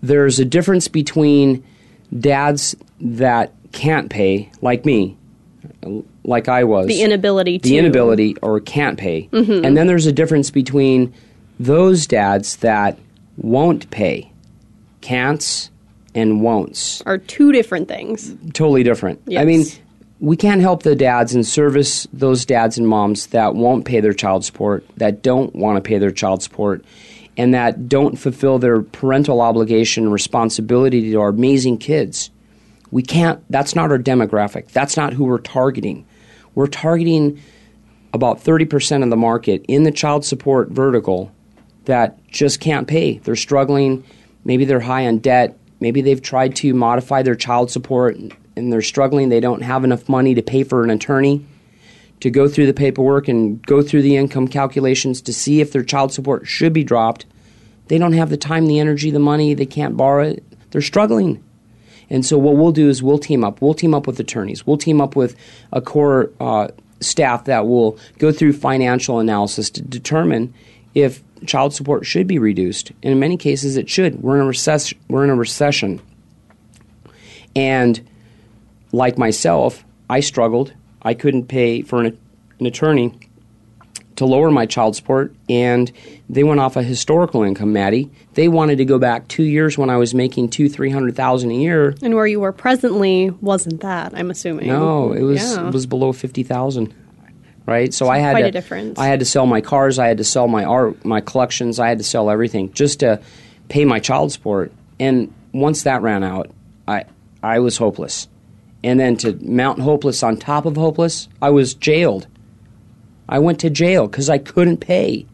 [0.01, 1.63] There's a difference between
[2.17, 5.17] dads that can't pay, like me,
[6.23, 6.87] like I was.
[6.87, 7.69] The inability to.
[7.69, 9.29] The inability or can't pay.
[9.31, 9.65] Mm-hmm.
[9.65, 11.13] And then there's a difference between
[11.59, 12.97] those dads that
[13.37, 14.31] won't pay,
[15.01, 15.69] can'ts
[16.13, 17.03] and won'ts.
[17.05, 18.33] Are two different things.
[18.53, 19.21] Totally different.
[19.35, 19.65] I mean,
[20.19, 24.13] we can't help the dads and service those dads and moms that won't pay their
[24.13, 26.85] child support, that don't want to pay their child support,
[27.37, 32.31] and that don't fulfill their parental obligation and responsibility to our amazing kids.
[32.91, 34.69] We can't, that's not our demographic.
[34.69, 36.05] That's not who we're targeting.
[36.53, 37.41] We're targeting
[38.13, 41.33] about 30% of the market in the child support vertical
[41.83, 43.17] that just can't pay.
[43.17, 44.05] They're struggling.
[44.45, 45.57] Maybe they're high on debt.
[45.81, 48.15] Maybe they've tried to modify their child support
[48.55, 49.29] and they're struggling.
[49.29, 51.45] They don't have enough money to pay for an attorney
[52.21, 55.83] to go through the paperwork and go through the income calculations to see if their
[55.83, 57.25] child support should be dropped.
[57.87, 59.53] They don't have the time, the energy, the money.
[59.53, 60.43] They can't borrow it.
[60.71, 61.43] They're struggling.
[62.09, 63.61] And so what we'll do is we'll team up.
[63.61, 64.65] We'll team up with attorneys.
[64.65, 65.35] We'll team up with
[65.71, 70.53] a core uh, staff that will go through financial analysis to determine
[70.93, 72.91] if child support should be reduced.
[73.03, 74.21] And in many cases, it should.
[74.21, 74.99] We're in a recession.
[75.09, 76.01] We're in a recession.
[77.55, 78.07] And
[78.95, 80.73] like myself, I struggled.
[81.01, 82.17] I couldn't pay for an,
[82.59, 83.17] an attorney
[84.15, 85.91] to lower my child support, and
[86.29, 88.09] they went off a historical income, Maddie.
[88.33, 91.51] They wanted to go back two years when I was making two, three hundred thousand
[91.51, 91.95] a year.
[92.01, 94.67] And where you were presently wasn't that, I'm assuming.
[94.67, 95.67] No, it was Yeah.
[95.67, 96.93] it was below fifty thousand.
[97.67, 98.99] Right, so I had quite to, a difference.
[98.99, 101.89] I had to sell my cars, I had to sell my art, my collections, I
[101.89, 103.19] had to sell everything just to
[103.69, 104.71] pay my child support.
[104.99, 106.51] And once that ran out,
[106.87, 107.05] I
[107.41, 108.27] I was hopeless.
[108.85, 112.27] And then to mount hopeless on top of hopeless, I was jailed.
[113.27, 115.25] I went to jail because I couldn't pay.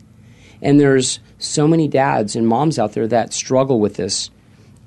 [0.61, 4.29] And there's so many dads and moms out there that struggle with this.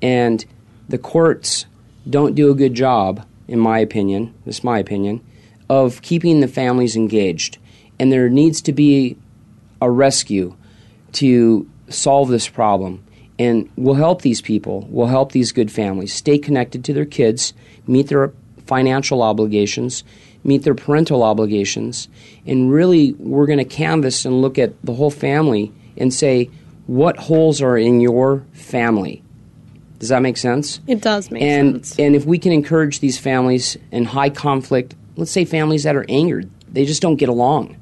[0.01, 0.43] And
[0.89, 1.67] the courts
[2.09, 5.23] don't do a good job, in my opinion, this is my opinion,
[5.69, 7.59] of keeping the families engaged.
[7.99, 9.15] And there needs to be
[9.79, 10.55] a rescue
[11.11, 13.03] to solve this problem.
[13.37, 17.53] And we'll help these people, we'll help these good families stay connected to their kids,
[17.85, 18.33] meet their
[18.65, 20.03] financial obligations,
[20.43, 22.07] meet their parental obligations,
[22.45, 26.49] and really we're going to canvass and look at the whole family and say,
[26.87, 29.23] what holes are in your family?
[29.99, 30.79] Does that make sense?
[30.87, 31.99] It does make and sense.
[31.99, 36.05] and if we can encourage these families in high conflict, let's say families that are
[36.09, 37.77] angered, they just don't get along.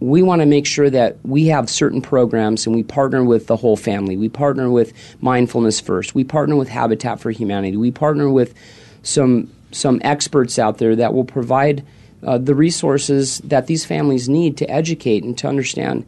[0.00, 3.56] We want to make sure that we have certain programs and we partner with the
[3.56, 4.16] whole family.
[4.16, 6.14] We partner with Mindfulness First.
[6.14, 7.76] We partner with Habitat for Humanity.
[7.76, 8.54] We partner with
[9.02, 11.84] some some experts out there that will provide
[12.22, 16.06] uh, the resources that these families need to educate and to understand.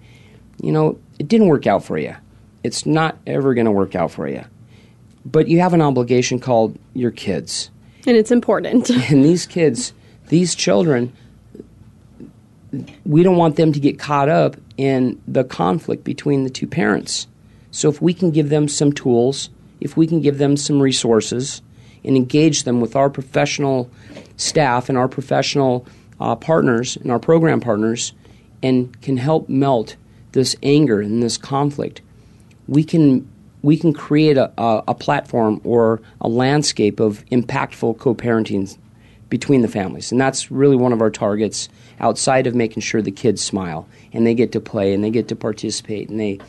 [0.60, 2.16] You know, it didn't work out for you.
[2.62, 4.44] It's not ever going to work out for you
[5.24, 7.70] but you have an obligation called your kids.
[8.06, 8.90] and it's important.
[9.10, 9.92] And these kids,
[10.28, 11.12] these children,
[13.04, 17.26] we don't want them to get caught up in the conflict between the two parents.
[17.70, 21.62] So if we can give them some tools, if we can give them some resources,
[22.04, 23.90] and engage them with our professional
[24.36, 25.86] staff and our professional
[26.20, 28.12] uh, partners and our program partners,
[28.62, 29.96] and can help melt
[30.32, 32.02] this anger and this conflict,
[32.68, 33.28] we can
[33.62, 38.78] we can create a, a, a platform or a landscape of impactful co-parenting
[39.28, 41.68] between the families, and that's really one of our targets.
[42.00, 45.28] Outside of making sure the kids smile and they get to play and they get
[45.28, 46.40] to participate and they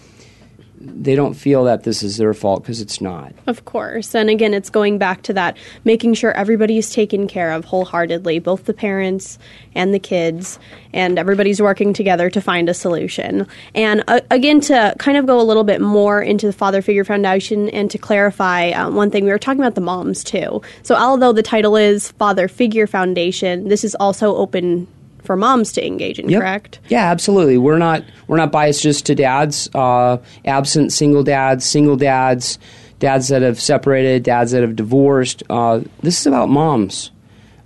[0.82, 3.34] they don't feel that this is their fault because it's not.
[3.48, 4.16] Of course.
[4.16, 8.66] And again, it's going back to that making sure everybody's taken care of wholeheartedly, both
[8.66, 9.38] the parents
[9.76, 10.60] and the kids,
[10.94, 13.48] and everybody's working together to find a solution.
[13.76, 17.06] And uh, again, to kind of go a little bit more into the Father Figure
[17.06, 20.62] Foundation and to clarify uh, one thing, we were talking about the moms too.
[20.84, 24.88] So, although the title is Father Figure Foundation, this is also open
[25.24, 26.40] for moms to engage in, Yep.
[26.42, 26.80] correct?
[26.90, 27.58] Yeah, absolutely.
[27.58, 32.58] We're not we're not biased just to dads, uh, absent single dads, single dads,
[33.00, 35.44] dads that have separated, dads that have divorced.
[35.50, 37.12] Uh, this is about moms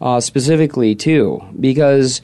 [0.02, 2.22] uh, specifically too, because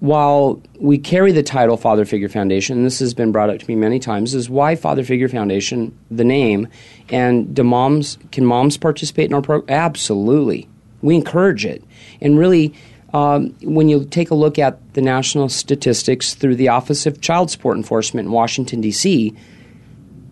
[0.00, 3.74] while we carry the title Father Figure Foundation, this has been brought up to me
[3.74, 6.68] many times, is why Father Figure Foundation, the name,
[7.08, 9.74] and do moms can moms participate in our program?
[9.74, 10.68] Absolutely,
[11.00, 11.82] we encourage it,
[12.20, 12.74] and really.
[13.12, 17.50] Um, when you take a look at the national statistics through the Office of Child
[17.50, 19.34] Support Enforcement in Washington, D.C.,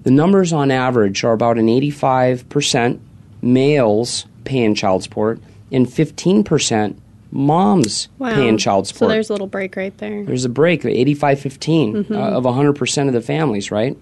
[0.03, 2.99] the numbers on average are about an 85%
[3.43, 5.41] males paying child support
[5.71, 6.97] and 15%
[7.31, 8.35] moms Wow.
[8.35, 8.99] paying child support.
[8.99, 10.25] So there's a little break right there.
[10.25, 13.97] There's a break, 85 15 uh, of 100% of the families, right?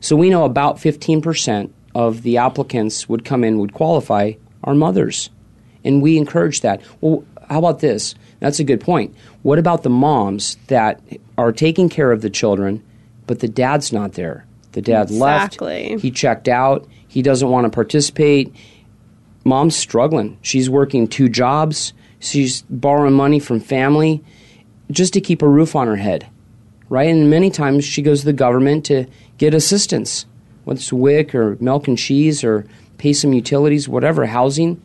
[0.00, 4.32] So we know about 15% of the applicants would come in, would qualify,
[4.62, 5.30] are mothers.
[5.84, 6.80] And we encourage that.
[7.00, 8.14] Well, how about this?
[8.40, 9.14] That's a good point.
[9.42, 11.00] What about the moms that
[11.38, 12.82] are taking care of the children,
[13.26, 14.44] but the dad's not there?
[14.72, 15.90] The dad Exactly.
[15.90, 16.02] left.
[16.02, 16.88] He checked out.
[17.08, 18.54] He doesn't want to participate
[19.44, 20.38] mom's struggling.
[20.42, 21.92] She's working two jobs.
[22.20, 24.22] She's borrowing money from family
[24.90, 26.26] just to keep a roof on her head,
[26.88, 27.08] right?
[27.08, 29.06] And many times she goes to the government to
[29.38, 30.26] get assistance,
[30.64, 32.66] whether it's WIC or milk and cheese or
[32.98, 34.80] pay some utilities, whatever, housing.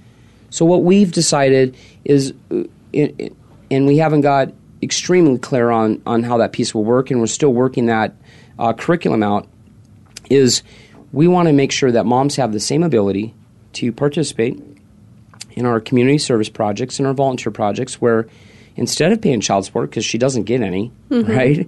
[0.50, 6.38] So what we've decided is, uh, and we haven't got extremely clear on, on how
[6.38, 8.16] that piece will work, and we're still working that
[8.58, 9.48] uh, curriculum out,
[10.30, 10.64] is
[11.12, 13.34] we want to make sure that moms have the same ability
[13.74, 14.62] to participate
[15.52, 18.28] in our community service projects and our volunteer projects where
[18.76, 21.68] instead of paying child support because she doesn't get any right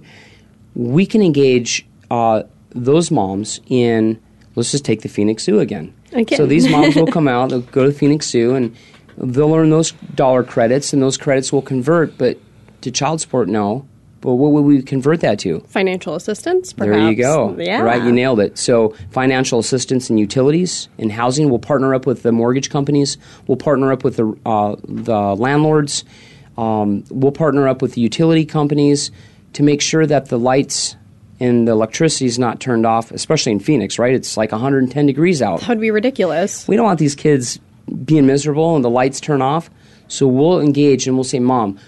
[0.74, 4.20] we can engage uh, those moms in
[4.54, 6.36] let's just take the phoenix zoo again Again.
[6.36, 8.76] so these moms will come out they'll go to phoenix zoo and
[9.16, 12.38] they'll earn those dollar credits and those credits will convert but
[12.80, 13.86] to child support no
[14.20, 16.94] but what would we convert that to Financial assistance, perhaps.
[16.98, 17.56] there you go.
[17.58, 17.80] Yeah.
[17.80, 18.58] Right, you nailed it.
[18.58, 21.48] So, financial assistance and utilities and housing.
[21.48, 23.16] We'll partner up with the mortgage companies.
[23.46, 26.04] We'll partner up with the uh, the landlords.
[26.58, 29.10] Um, we'll partner up with the utility companies
[29.54, 30.96] to make sure that the lights
[31.40, 33.98] and the electricity is not turned off, especially in Phoenix.
[33.98, 35.60] Right, it's like 110 degrees out.
[35.60, 36.68] That would be ridiculous.
[36.68, 37.58] We don't want these kids
[38.04, 39.70] being miserable and the lights turn off.
[40.08, 41.78] So we'll engage and we'll say, Mom,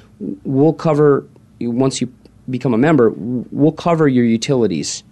[0.44, 1.26] we'll cover,
[1.60, 2.12] once you
[2.48, 5.02] become a member, we'll cover your utilities.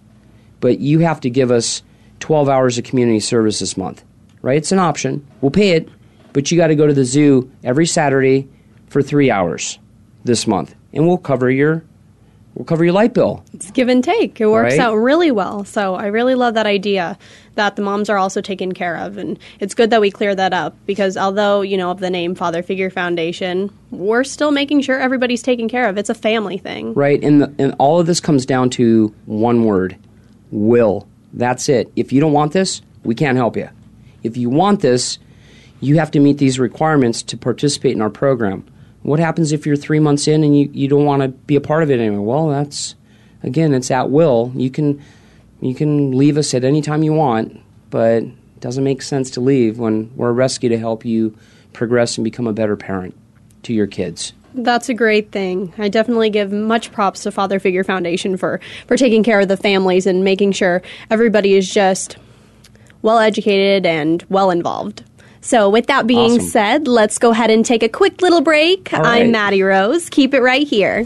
[0.59, 1.83] But you have to give us
[2.19, 4.03] 12 hours of community service this month,
[4.41, 4.57] right?
[4.57, 5.25] It's an option.
[5.41, 5.89] We'll pay it,
[6.33, 8.47] but you got to go to the zoo every Saturday
[8.87, 9.79] for three hours
[10.23, 10.75] this month.
[10.93, 11.83] And we'll cover your.
[12.55, 13.43] We'll cover your light bill.
[13.53, 14.39] It's give and take.
[14.41, 14.79] It works Right?
[14.81, 15.63] out really well.
[15.63, 17.17] So I really love that idea
[17.55, 19.17] that the moms are also taken care of.
[19.17, 22.35] And it's good that we clear that up because although, you know, of the name
[22.35, 25.97] Father Figure Foundation, we're still making sure everybody's taken care of.
[25.97, 26.93] It's a family thing.
[26.93, 29.95] Right, and the, and all of this comes down to one word:
[30.51, 31.07] will.
[31.33, 31.91] That's it.
[31.95, 33.69] If you don't want this, we can't help you.
[34.23, 35.17] If you want this,
[35.79, 38.65] you have to meet these requirements to participate in our program.
[39.03, 41.61] What happens if you're three months in and you, you don't want to be a
[41.61, 42.25] part of it anymore?
[42.25, 42.95] Well, that's
[43.43, 44.51] again, it's at will.
[44.55, 45.01] You can
[45.59, 47.59] you can leave us at any time you want,
[47.89, 51.37] but it doesn't make sense to leave when we're a rescue to help you
[51.73, 53.15] progress and become a better parent
[53.63, 54.33] to your kids.
[54.53, 55.73] That's a great thing.
[55.77, 59.55] I definitely give much props to Father Figure Foundation for, for taking care of the
[59.55, 62.17] families and making sure everybody is just
[63.01, 65.03] well educated and well involved.
[65.41, 66.47] So, with that being Awesome.
[66.47, 68.91] said, let's go ahead and take a quick little break.
[68.91, 69.23] Right.
[69.23, 70.09] I'm Maddie Rose.
[70.09, 71.05] Keep it right here.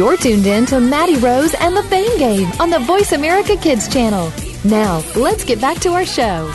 [0.00, 3.86] You're tuned in to Maddie Rose and the Fame Game on the Voice America Kids
[3.86, 4.32] channel.
[4.64, 6.50] Now, let's get back to our show.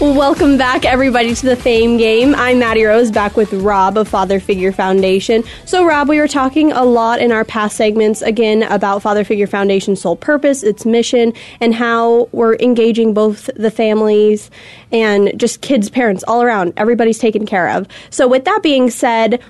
[0.00, 2.36] Welcome back, everybody, to the Fame Game.
[2.36, 5.42] I'm Maddie Rose, back with Robb of Father Figure Foundation.
[5.64, 9.48] So, Robb, we were talking a lot in our past segments again about Father Figure
[9.48, 14.52] Foundation's sole purpose, its mission, and how we're engaging both the families
[14.92, 16.74] and just kids, parents, all around.
[16.76, 17.88] Everybody's taken care of.
[18.10, 19.42] So, with that being said,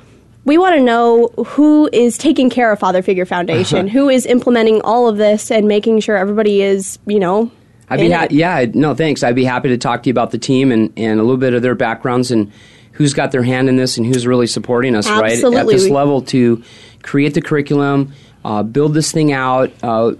[0.49, 4.81] we want to know who is taking care of Father Figure Foundation, who is implementing
[4.83, 7.53] all of this and making sure everybody is, you know,
[7.91, 9.23] I'd be ha- yeah, no, thanks.
[9.23, 11.55] I'd be happy to talk to you about the team and, and a little bit
[11.55, 12.53] of their backgrounds and
[12.93, 15.43] who's got their hand in this and who's really supporting us, right?
[15.43, 16.63] At this level to
[17.03, 18.13] create the curriculum,
[18.45, 19.73] uh, build this thing out.
[19.83, 20.13] Uh,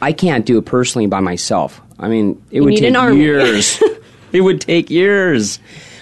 [0.00, 1.80] I can't do it personally by myself.
[1.98, 3.82] I mean, it would take years.
[4.32, 5.58] it would take years.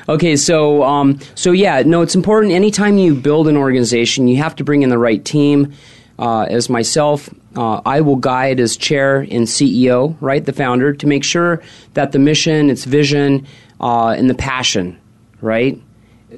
[0.09, 2.52] Okay, so um, so yeah, no, it's important.
[2.52, 5.72] Anytime you build an organization, you have to bring in the right team.
[6.16, 11.07] Uh, as myself, uh, I will guide as chair and CEO, right, the founder, to
[11.09, 11.61] make sure
[11.94, 13.46] that the mission, its vision,
[13.80, 14.96] uh, and the passion,
[15.40, 15.80] right,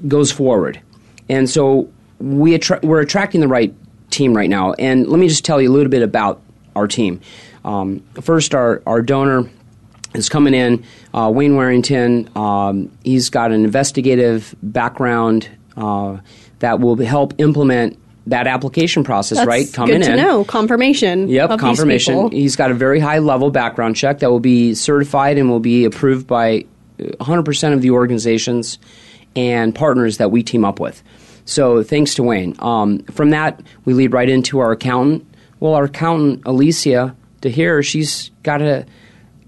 [0.09, 0.81] goes forward.
[1.29, 3.75] And so we attra- we're attracting the right
[4.11, 4.73] team right now.
[4.75, 6.41] And let me just tell you a little bit about
[6.75, 7.21] our team.
[7.65, 9.51] Um, first, our, our donor
[10.17, 12.29] is coming in, uh, Wayne Warrington.
[12.37, 16.19] Um, he's got an investigative background uh,
[16.61, 19.73] that will help implement that application process, That's right?
[19.73, 20.17] Coming good to in.
[20.17, 20.45] know.
[20.45, 21.29] Confirmation.
[21.29, 22.31] Yep, confirmation.
[22.33, 25.85] He's got a very high level background check that will be certified and will be
[25.85, 26.65] approved by
[26.99, 28.79] uh, 100% of the organizations
[29.37, 31.03] and partners that we team up with.
[31.45, 32.57] So thanks to Wayne.
[32.59, 35.25] Um, from that, we lead right into our accountant.
[35.61, 38.87] Well, our accountant, Alicia DeHere, she's got a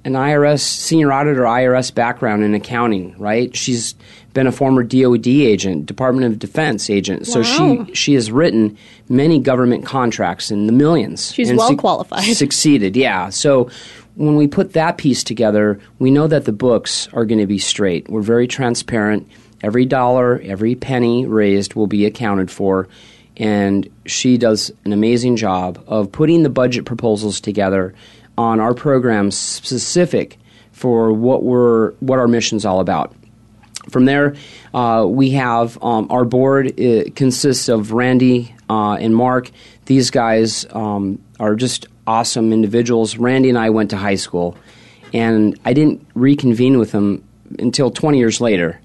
[0.05, 3.55] an IRS senior auditor IRS background in accounting, right?
[3.55, 3.95] She's
[4.33, 7.27] been a former DoD agent, Department of Defense agent.
[7.27, 8.77] So she she has written
[9.09, 11.33] many government contracts in the millions.
[11.33, 12.25] She's well suc- qualified.
[12.37, 13.31] Succeeded, yeah.
[13.31, 13.71] So
[14.15, 17.59] when we put that piece together, we know that the books are going to be
[17.59, 18.09] straight.
[18.09, 19.29] We're very transparent.
[19.63, 22.89] Every dollar, every penny raised will be accounted for.
[23.37, 27.95] And she does an amazing job of putting the budget proposals together
[28.39, 30.39] on our program specific
[30.71, 33.15] for what we're what our mission's all about.
[33.91, 34.37] From there,
[34.73, 39.51] uh, we have um, our board uh, consists of Randy uh, and Mark.
[39.87, 43.17] These guys um, are just awesome individuals.
[43.17, 44.57] Randy and I went to high school,
[45.13, 47.25] and I didn't reconvene with them
[47.59, 48.79] until 20 years later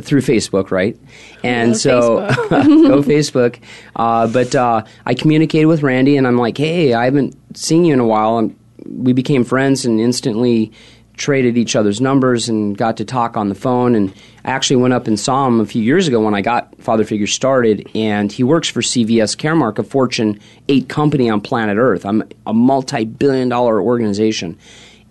[0.00, 0.98] through Facebook, right?
[1.42, 2.18] And Go so
[2.50, 3.60] go Facebook.
[3.94, 7.92] Uh, but uh, I communicated with Randy, and I'm like, hey, I haven't seen you
[7.92, 8.38] in a while.
[8.38, 8.56] And
[8.88, 10.72] we became friends and instantly
[11.16, 13.94] traded each other's numbers and got to talk on the phone.
[13.94, 14.12] And
[14.44, 17.04] I actually went up and saw him a few years ago when I got Father
[17.04, 17.88] Figure started.
[17.94, 22.04] And he works for CVS Caremark, a Fortune 8 company on planet Earth.
[22.04, 24.58] I'm a multi billion dollar organization.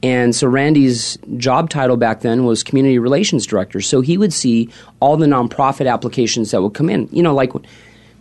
[0.04, 3.82] And so Randy's job title back then was community relations director.
[3.82, 4.70] So he would see
[5.00, 7.10] all the nonprofit applications that would come in.
[7.12, 7.54] You know, like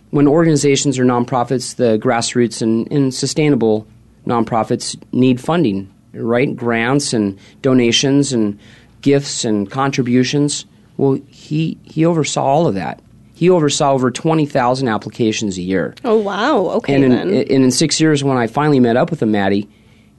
[0.09, 3.85] when organizations or nonprofits, the grassroots and, and sustainable
[4.25, 6.55] nonprofits need funding, right?
[6.55, 8.59] Grants and donations and
[9.01, 10.65] gifts and contributions.
[10.97, 13.01] Well, he, he oversaw all of that.
[13.33, 15.93] He oversaw over 20,000 applications a year.
[16.05, 16.57] Oh wow.
[16.77, 17.27] Okay And in, then.
[17.29, 19.67] and in six years, when I finally met up with him, Maddie,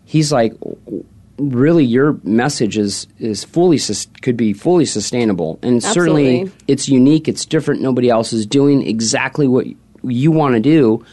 [0.05, 0.53] he's like,
[1.39, 7.27] really, your message is, is fully sus- could be fully sustainable, and certainly it's unique.
[7.27, 7.81] It's different.
[7.81, 9.67] Nobody else is doing exactly what
[10.03, 11.05] you want to do,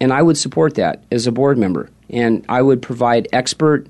[0.00, 3.86] and I would support that as a board member, and I would provide expert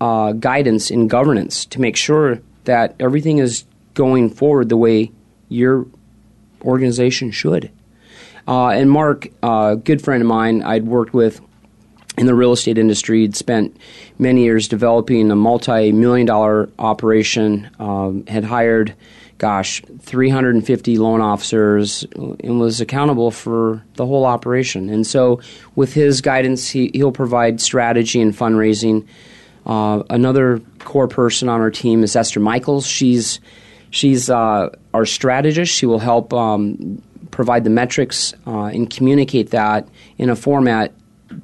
[0.00, 5.10] uh, guidance in governance to make sure that everything is going forward the way
[5.48, 5.86] your
[6.62, 7.70] organization should.
[8.46, 11.40] Uh, and Mark, a good friend of mine, I'd worked with
[12.16, 13.30] in the real estate industry.
[13.32, 13.76] Spent
[14.18, 17.70] many years developing a multi-million dollar operation.
[17.78, 18.94] Um, had hired,
[19.40, 24.90] gosh, 350 loan officers, and was accountable for the whole operation.
[24.90, 25.40] And so,
[25.74, 29.06] with his guidance, he, he'll provide strategy and fundraising.
[29.64, 32.86] Uh, another core person on our team is Esther Michaels.
[32.86, 33.40] She's
[33.88, 35.74] she's uh, our strategist.
[35.74, 39.88] She will help um, provide the metrics uh, and communicate that
[40.18, 40.92] in a format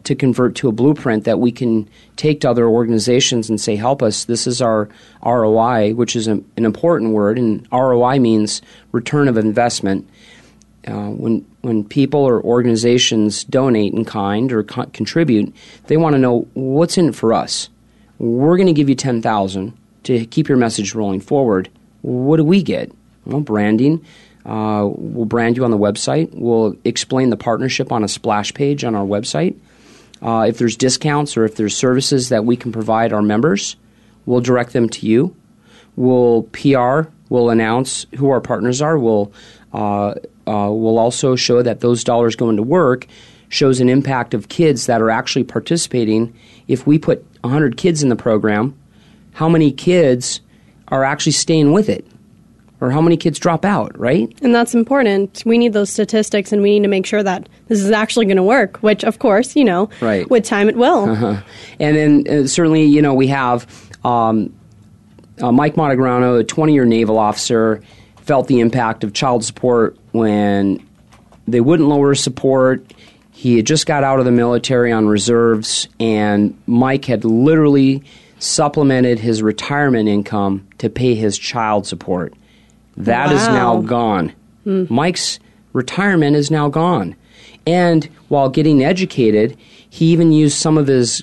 [0.05, 4.03] to convert to a blueprint that we can take to other organizations and say, help
[4.03, 4.24] us.
[4.24, 4.89] This is our
[5.24, 8.62] ROI, which is a, an important word, and ROI means
[8.93, 10.09] return of investment.
[10.87, 15.53] Uh, when when people or organizations donate in kind or co- contribute,
[15.89, 17.68] they want to know what's in it for us.
[18.18, 21.68] We're going to give you ten thousand to keep your message rolling forward.
[22.03, 22.93] What do we get?
[23.24, 24.05] Well, branding.
[24.45, 26.30] Uh, we'll brand you on the website.
[26.32, 29.57] We'll explain the partnership on a splash page on our website.
[30.22, 33.76] Uh, if there's discounts or if there's services that we can provide our members,
[34.24, 35.36] we'll direct them to you.
[35.94, 38.98] We'll PR We'll announce who our partners are.
[38.98, 39.32] We'll
[39.72, 40.14] uh,
[40.46, 43.06] uh, we'll also show that those dollars going to work
[43.48, 46.34] shows an impact of kids that are actually participating.
[46.68, 48.78] If we put 100 kids in the program,
[49.32, 50.40] how many kids
[50.88, 52.06] are actually staying with it?
[52.80, 54.30] Or how many kids drop out, right?
[54.42, 55.42] And that's important.
[55.46, 58.36] We need those statistics and we need to make sure that this is actually going
[58.36, 60.28] to work, which, of course, you know, Right.
[60.28, 61.08] with time it will.
[61.08, 61.36] Uh-huh.
[61.80, 63.66] And then uh, certainly, you know, we have
[64.04, 64.52] um,
[65.40, 67.82] uh, Mike Montegrano, a 20 year naval officer,
[68.20, 70.86] felt the impact of child support when
[71.48, 72.92] they wouldn't lower support.
[73.32, 78.02] He had just got out of the military on reserves, and Mike had literally
[78.38, 82.34] supplemented his retirement income to pay his child support.
[82.97, 83.80] That is now Wow.
[83.82, 84.32] gone.
[84.88, 85.38] Mike's
[85.72, 87.14] retirement is now gone.
[87.66, 89.57] And while getting educated,
[89.88, 91.22] he even used some of his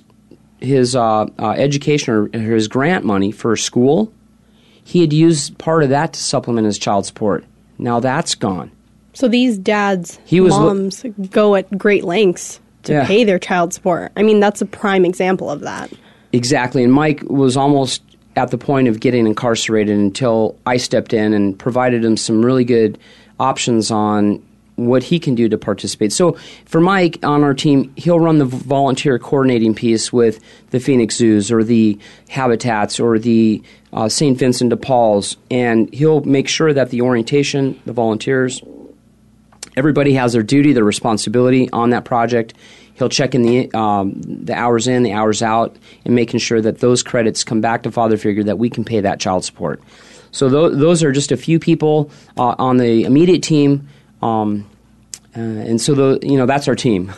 [0.60, 4.14] his uh, uh, education or his grant money for school.
[4.86, 7.44] He had used part of that to supplement his child support.
[7.78, 8.72] Now that's gone.
[9.14, 13.06] So these dads, He was lo- moms go at great lengths to Yeah.
[13.06, 14.12] pay their child support.
[14.16, 15.92] I mean, that's a prime example of that.
[16.32, 16.84] Exactly.
[16.84, 18.02] And Mike was almost
[18.36, 22.66] at the point of getting incarcerated until I stepped in and provided him some really
[22.66, 22.98] good
[23.40, 24.44] options on
[24.76, 26.12] what he can do to participate.
[26.12, 26.34] So
[26.66, 30.40] for Mike on our team, he'll run the volunteer coordinating piece with
[30.72, 33.62] the Phoenix Zoos or the Habitats or the
[33.92, 34.38] uh, St.
[34.38, 38.64] Vincent de Paul's, and he'll make sure that the orientation, the volunteers,
[39.78, 42.56] everybody has their duty, their responsibility on that project.
[42.96, 45.76] He'll check in the um, the hours in, the hours out,
[46.06, 49.02] and making sure that those credits come back to father figure that we can pay
[49.02, 49.82] that child support.
[50.32, 53.88] So tho- those are just a few people uh, on the immediate team,
[54.22, 54.70] um,
[55.36, 57.12] uh, and so the, you know that's our team.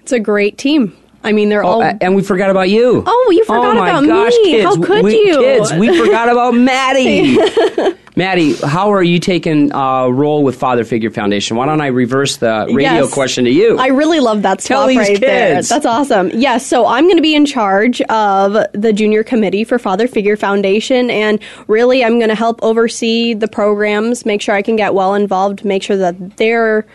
[0.00, 0.96] It's a great team.
[1.24, 1.82] I mean, they're Oh, all.
[1.82, 3.02] a- and we forgot about you.
[3.06, 4.44] Oh, you forgot oh my about gosh, me.
[4.52, 5.38] Kids, How could we, you?
[5.38, 7.38] Kids, we forgot about Maddie.
[8.16, 11.56] Maddie, how are you taking uh, role with Father Figure Foundation?
[11.56, 13.12] Why don't I reverse the radio Yes.
[13.12, 13.76] question to you?
[13.76, 15.56] I really love that Tell right there.
[15.56, 15.68] kids.
[15.68, 16.30] That's awesome.
[16.32, 20.36] Yes, so I'm going to be in charge of the junior committee for Father Figure
[20.36, 24.94] Foundation, and really I'm going to help oversee the programs, make sure I can get
[24.94, 26.86] well involved, make sure that they're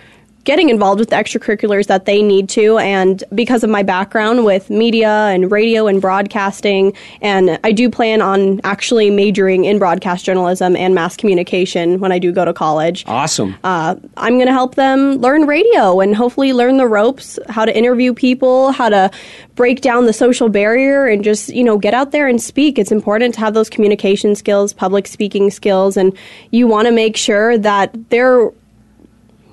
[0.50, 4.72] getting involved with the extracurriculars that they need to and because of my background with
[4.72, 6.91] media and radio and broadcasting
[7.22, 12.18] and I do plan on actually majoring in broadcast journalism and mass communication when I
[12.18, 13.56] do go to college awesome.
[13.64, 17.78] uh, I'm going to help them learn radio and hopefully learn the ropes, how to
[17.78, 19.12] interview people, how to
[19.56, 22.80] break down the social barrier, and just you know get out there and speak.
[22.80, 26.18] It's important to have those communication skills, public speaking skills, and
[26.52, 28.52] you want to make sure that they're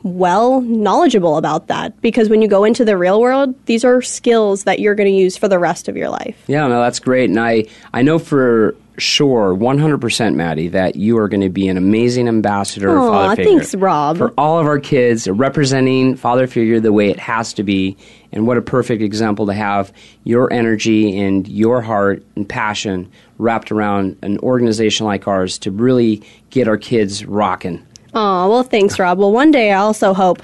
[0.07, 4.65] well knowledgeable about that because when you go into the real world, these are skills
[4.65, 6.43] that you're going to use for the rest of your life.
[6.47, 7.29] Yeah, no, that's great.
[7.29, 11.77] And I, I know for sure, 100%, Maddie, that you are going to be an
[11.77, 13.53] amazing ambassador of Aw, Father Figure.
[13.53, 14.17] thanks, Robb.
[14.17, 17.97] For all of our kids, representing Father Figure the way it has to be.
[18.33, 19.93] And what a perfect example to have
[20.25, 26.23] your energy and your heart and passion wrapped around an organization like ours to really
[26.51, 27.86] get our kids rocking.
[28.15, 29.19] Oh, well, thanks, Robb.
[29.19, 30.43] Well, one day I also hope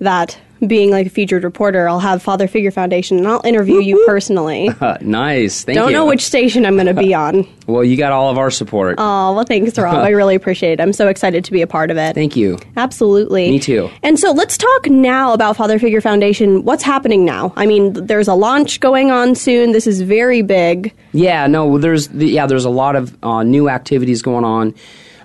[0.00, 4.02] that being like a featured reporter, I'll have Father Figure Foundation and I'll interview you
[4.06, 4.70] personally.
[5.00, 5.64] Nice.
[5.64, 5.82] Thank you.
[5.82, 5.96] Don't you.
[5.96, 7.46] know which station I'm going to be on.
[7.66, 8.96] Well, you got all of our support.
[8.98, 9.96] Oh, well, thanks, Robb.
[9.96, 10.80] I really appreciate it.
[10.80, 12.14] I'm so excited to be a part of it.
[12.14, 12.58] Thank you.
[12.76, 13.50] Absolutely.
[13.50, 13.90] Me too.
[14.02, 16.64] And so let's talk now about Father Figure Foundation.
[16.64, 17.52] What's happening now?
[17.56, 19.72] I mean, there's a launch going on soon.
[19.72, 20.94] This is very big.
[21.12, 24.74] Yeah, no, there's the, yeah, there's a lot of uh, new activities going on.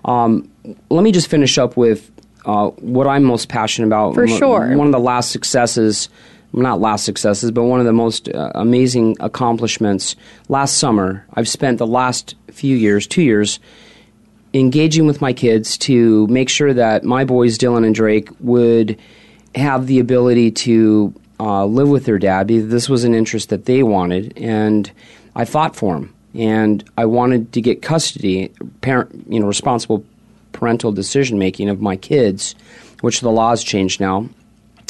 [0.05, 0.49] Um,
[0.89, 2.11] let me just finish up with
[2.45, 4.14] uh, what I'm most passionate about.
[4.14, 4.76] For sure.
[4.76, 6.09] One of the last successes,
[6.51, 10.16] not last successes, but one of the most uh, amazing accomplishments.
[10.49, 13.59] Last summer, I've spent the last few years, two years,
[14.53, 18.97] engaging with my kids to make sure that my boys, Dylan and Drake, would
[19.55, 22.47] have the ability to uh, live with their dad.
[22.47, 24.91] This was an interest that they wanted, and
[25.36, 26.14] I fought for them.
[26.36, 28.51] And I wanted to get custody,
[28.82, 30.03] parent, you know, responsible
[30.53, 32.55] parental decision making of my kids,
[33.01, 34.29] which the laws changed now.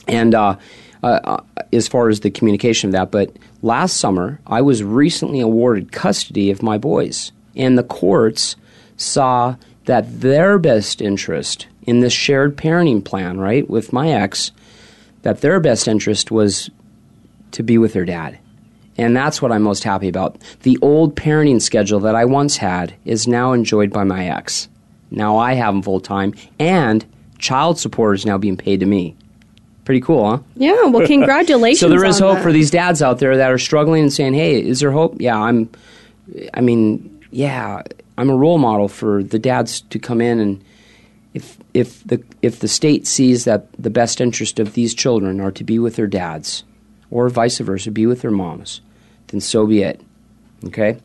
[0.07, 0.57] And uh,
[1.01, 1.41] uh,
[1.72, 6.51] as far as the communication of that, but last summer I was recently awarded custody
[6.51, 8.55] of my boys, and the courts
[8.97, 9.55] saw
[9.86, 14.51] that their best interest in this shared parenting plan, right, with my ex,
[15.24, 16.70] that their best interest was
[17.51, 18.39] to be with their dad.
[18.97, 20.38] And that's what I'm most happy about.
[20.61, 24.68] The old parenting schedule that I once had is now enjoyed by my ex.
[25.14, 27.05] Now I have them full time, and
[27.38, 29.16] child support is now being paid to me.
[29.86, 30.39] Pretty cool, huh?
[30.55, 31.80] Yeah, well, congratulations.
[31.80, 32.43] So there is hope that.
[32.43, 35.38] for these dads out there that are struggling and saying, "Hey, is there hope?" Yeah,
[35.39, 35.70] I'm.
[36.53, 37.84] I mean, yeah,
[38.18, 40.64] I'm a role model for the dads to come in and
[41.34, 45.51] if if the if the state sees that the best interest of these children are
[45.51, 46.64] to be with their dads,
[47.09, 48.82] or vice versa, be with their moms,
[49.28, 50.01] then so be it.
[50.68, 50.97] Okay.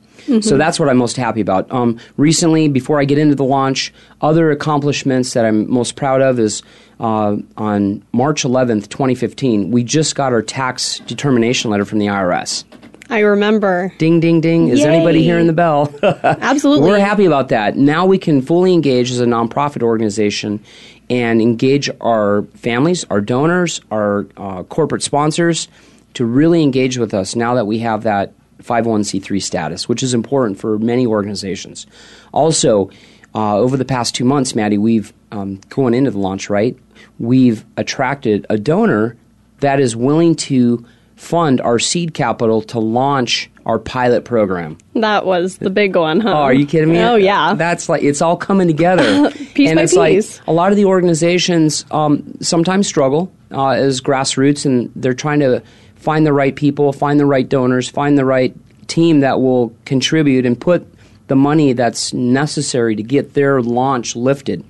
[0.43, 1.71] So that's what I'm most happy about.
[1.73, 6.39] Um, recently, before I get into the launch, other accomplishments that I'm most proud of
[6.39, 6.63] is
[7.01, 12.65] uh, on March 11th, 2015, we just got our tax determination letter from the IRS.
[13.11, 13.93] I remember.
[13.97, 14.69] Ding, ding, ding.
[14.69, 14.89] Is Yay.
[14.89, 15.95] anybody hearing the bell?
[16.03, 16.91] Absolutely.
[16.91, 17.77] We're happy about that.
[17.77, 20.63] Now we can fully engage as a nonprofit organization
[21.09, 25.69] and engage our families, our donors, our uh, corporate sponsors
[26.15, 30.59] to really engage with us now that we have that 501c3 status, which is important
[30.59, 31.87] for many organizations.
[32.33, 32.91] Also,
[33.35, 36.77] uh, over the past two months, Maddie, we've um, going into the launch, right?
[37.19, 39.17] We've attracted a donor
[39.61, 40.85] that is willing to
[41.17, 44.79] fund our seed capital to launch our pilot program.
[44.95, 46.31] That was the big one, huh?
[46.31, 47.01] Oh, are you kidding me?
[47.01, 47.55] Oh, yeah.
[47.55, 49.31] That's like it's all coming together.
[49.55, 50.39] Piece and by it's piece.
[50.39, 55.41] like a lot of the organizations um, sometimes struggle uh, as grassroots, and they're trying
[55.41, 55.63] to
[55.99, 60.47] find the right people, find the right donors, find the right team that will contribute
[60.47, 60.87] and put
[61.27, 64.65] the money that's necessary to get their launch lifted.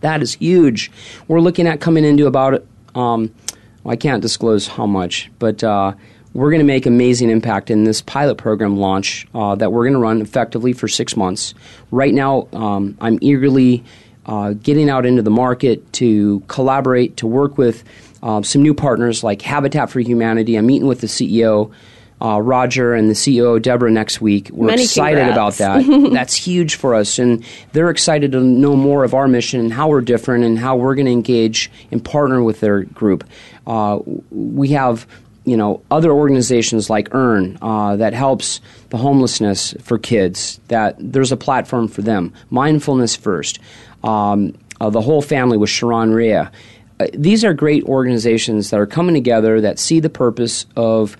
[0.00, 0.90] That is huge.
[1.26, 2.64] We're looking at coming into about,
[2.94, 3.34] um,
[3.82, 5.94] well, I can't disclose how much, but uh,
[6.32, 9.94] we're going to make amazing impact in this pilot program launch uh, that we're going
[9.94, 11.54] to run effectively for six months.
[11.90, 13.82] Right now, um, I'm eagerly
[14.26, 17.84] uh, getting out into the market to collaborate, to work with
[18.24, 20.56] um, some new partners like Habitat for Humanity.
[20.56, 21.72] I'm meeting with the CEO.
[22.22, 24.48] Uh, Roger and the CEO Deborah next week.
[24.50, 25.84] We're Many excited about that.
[26.12, 29.88] That's huge for us, and they're excited to know more of our mission and how
[29.88, 33.28] we're different and how we're going to engage and partner with their group.
[33.66, 33.98] Uh,
[34.30, 35.06] we have,
[35.44, 40.60] you know, other organizations like Earn uh, that helps the homelessness for kids.
[40.68, 42.32] That there's a platform for them.
[42.48, 43.58] Mindfulness First,
[44.02, 46.50] um, uh, the whole family with Sharon Rhea.
[47.00, 51.16] Uh, these are great organizations that are coming together that see the purpose of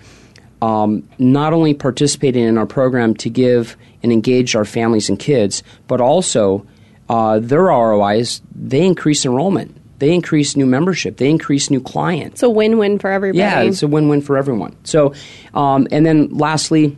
[0.63, 5.63] um, not only participating in our program to give and engage our families and kids,
[5.89, 6.67] but also
[7.09, 12.35] uh, their ROIs, they increase enrollment, they increase new membership, they increase new clients.
[12.35, 13.39] It's a win-win for everybody.
[13.39, 14.77] Yeah, it's a win-win for everyone.
[14.85, 15.15] So,
[15.53, 16.97] um, and then lastly,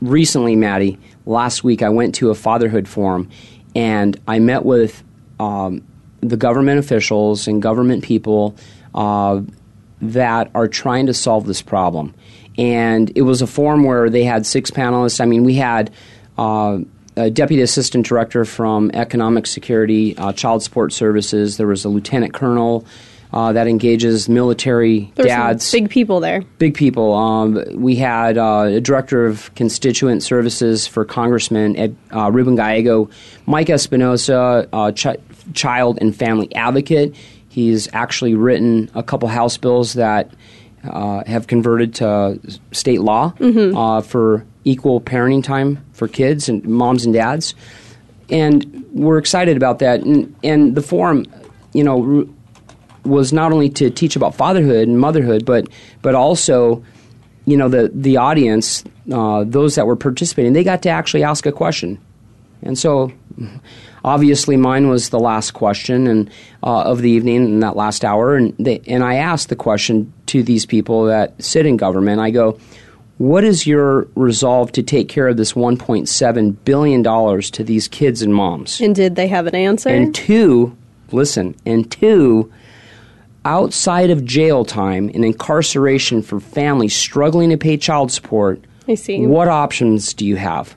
[0.00, 3.30] recently, Maddie, last week I went to a fatherhood forum,
[3.74, 5.02] and I met with
[5.38, 5.82] um,
[6.20, 8.56] the government officials and government people
[8.94, 9.40] uh,
[10.00, 12.14] that are trying to solve this problem.
[12.58, 15.20] And it was a forum where they had six panelists.
[15.20, 15.92] I mean, we had.
[16.38, 16.80] Uh,
[17.18, 21.56] a deputy assistant director from Economic Security, uh, Child Support Services.
[21.56, 22.84] There was a lieutenant colonel
[23.32, 26.42] uh, that engages military dads big people there.
[26.58, 27.12] big people.
[27.14, 33.10] Um, we had uh, a director of constituent services for Congressman Ed, uh, Ruben Gallego,
[33.46, 35.18] Mike Espinosa, uh, ch-
[35.54, 37.14] child and family advocate.
[37.48, 40.30] He's actually written a couple House bills that
[40.84, 42.38] uh, have converted to
[42.72, 43.32] state law
[43.76, 47.54] uh, for equal parenting time for kids and moms and dads.
[48.28, 50.00] And we're excited about that.
[50.00, 51.24] And, and the forum,
[51.72, 52.24] you know, r-
[53.04, 55.68] was not only to teach about fatherhood and motherhood, but
[56.02, 56.84] but also,
[57.46, 58.82] you know, the the audience,
[59.12, 61.98] uh, those that were participating, they got to actually ask a question,
[62.62, 63.12] and so
[64.04, 66.30] obviously mine was the last question and
[66.62, 70.12] uh, of the evening in that last hour, and they, and I asked the question
[70.26, 72.20] to these people that sit in government.
[72.20, 72.58] I go.
[73.18, 77.02] What is your resolve to take care of this $1.7 billion
[77.42, 78.78] to these kids and moms?
[78.78, 79.88] And did they have an answer?
[79.88, 80.76] And two,
[81.12, 82.52] listen, and two,
[83.46, 89.24] outside of jail time and incarceration for families struggling to pay child support, I see.
[89.24, 90.76] what options do you have?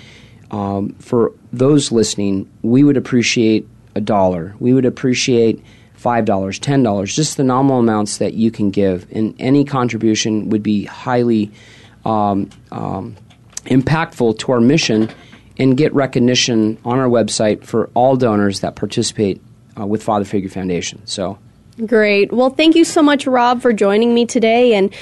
[0.52, 4.54] Um, for those listening, we would appreciate a dollar.
[4.60, 5.64] We would appreciate
[6.04, 9.08] $5, $10, just the nominal amounts that you can give.
[9.12, 11.52] And any contribution would be highly
[12.06, 13.16] um, um,
[13.66, 15.10] impactful to our mission
[15.58, 19.42] and get recognition on our website for all donors that participate
[19.80, 21.02] uh, with Father Figure Foundation.
[21.06, 21.38] So,
[21.86, 22.32] Great.
[22.32, 24.94] Well, thank you so much, Robb, for joining me today and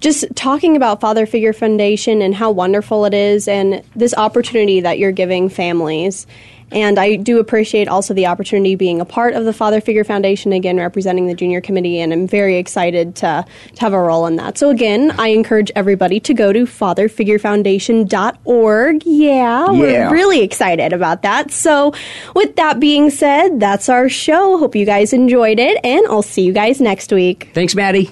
[0.00, 4.98] just talking about Father Figure Foundation and how wonderful it is and this opportunity that
[4.98, 6.26] you're giving families.
[6.72, 10.52] And I do appreciate also the opportunity being a part of the Father Figure Foundation,
[10.52, 13.44] again, representing the junior committee, and I'm very excited to,
[13.74, 14.58] to have a role in that.
[14.58, 19.02] So, again, I encourage everybody to go to fatherfigurefoundation.org.
[19.04, 19.72] Yeah, Yeah.
[19.72, 21.50] we're really excited about that.
[21.50, 21.94] So,
[22.34, 24.58] with that being said, that's our show.
[24.58, 27.50] Hope you guys enjoyed it, and I'll see you guys next week.
[27.54, 28.10] thanks, Maddie.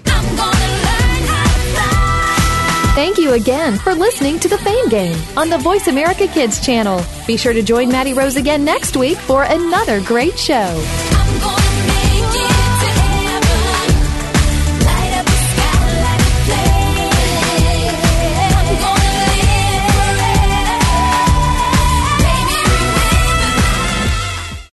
[3.00, 7.02] Thank you again for listening to the Fame Game on the Voice America Kids channel.
[7.26, 10.68] Be sure to join Maddie Rose again next week for another great show.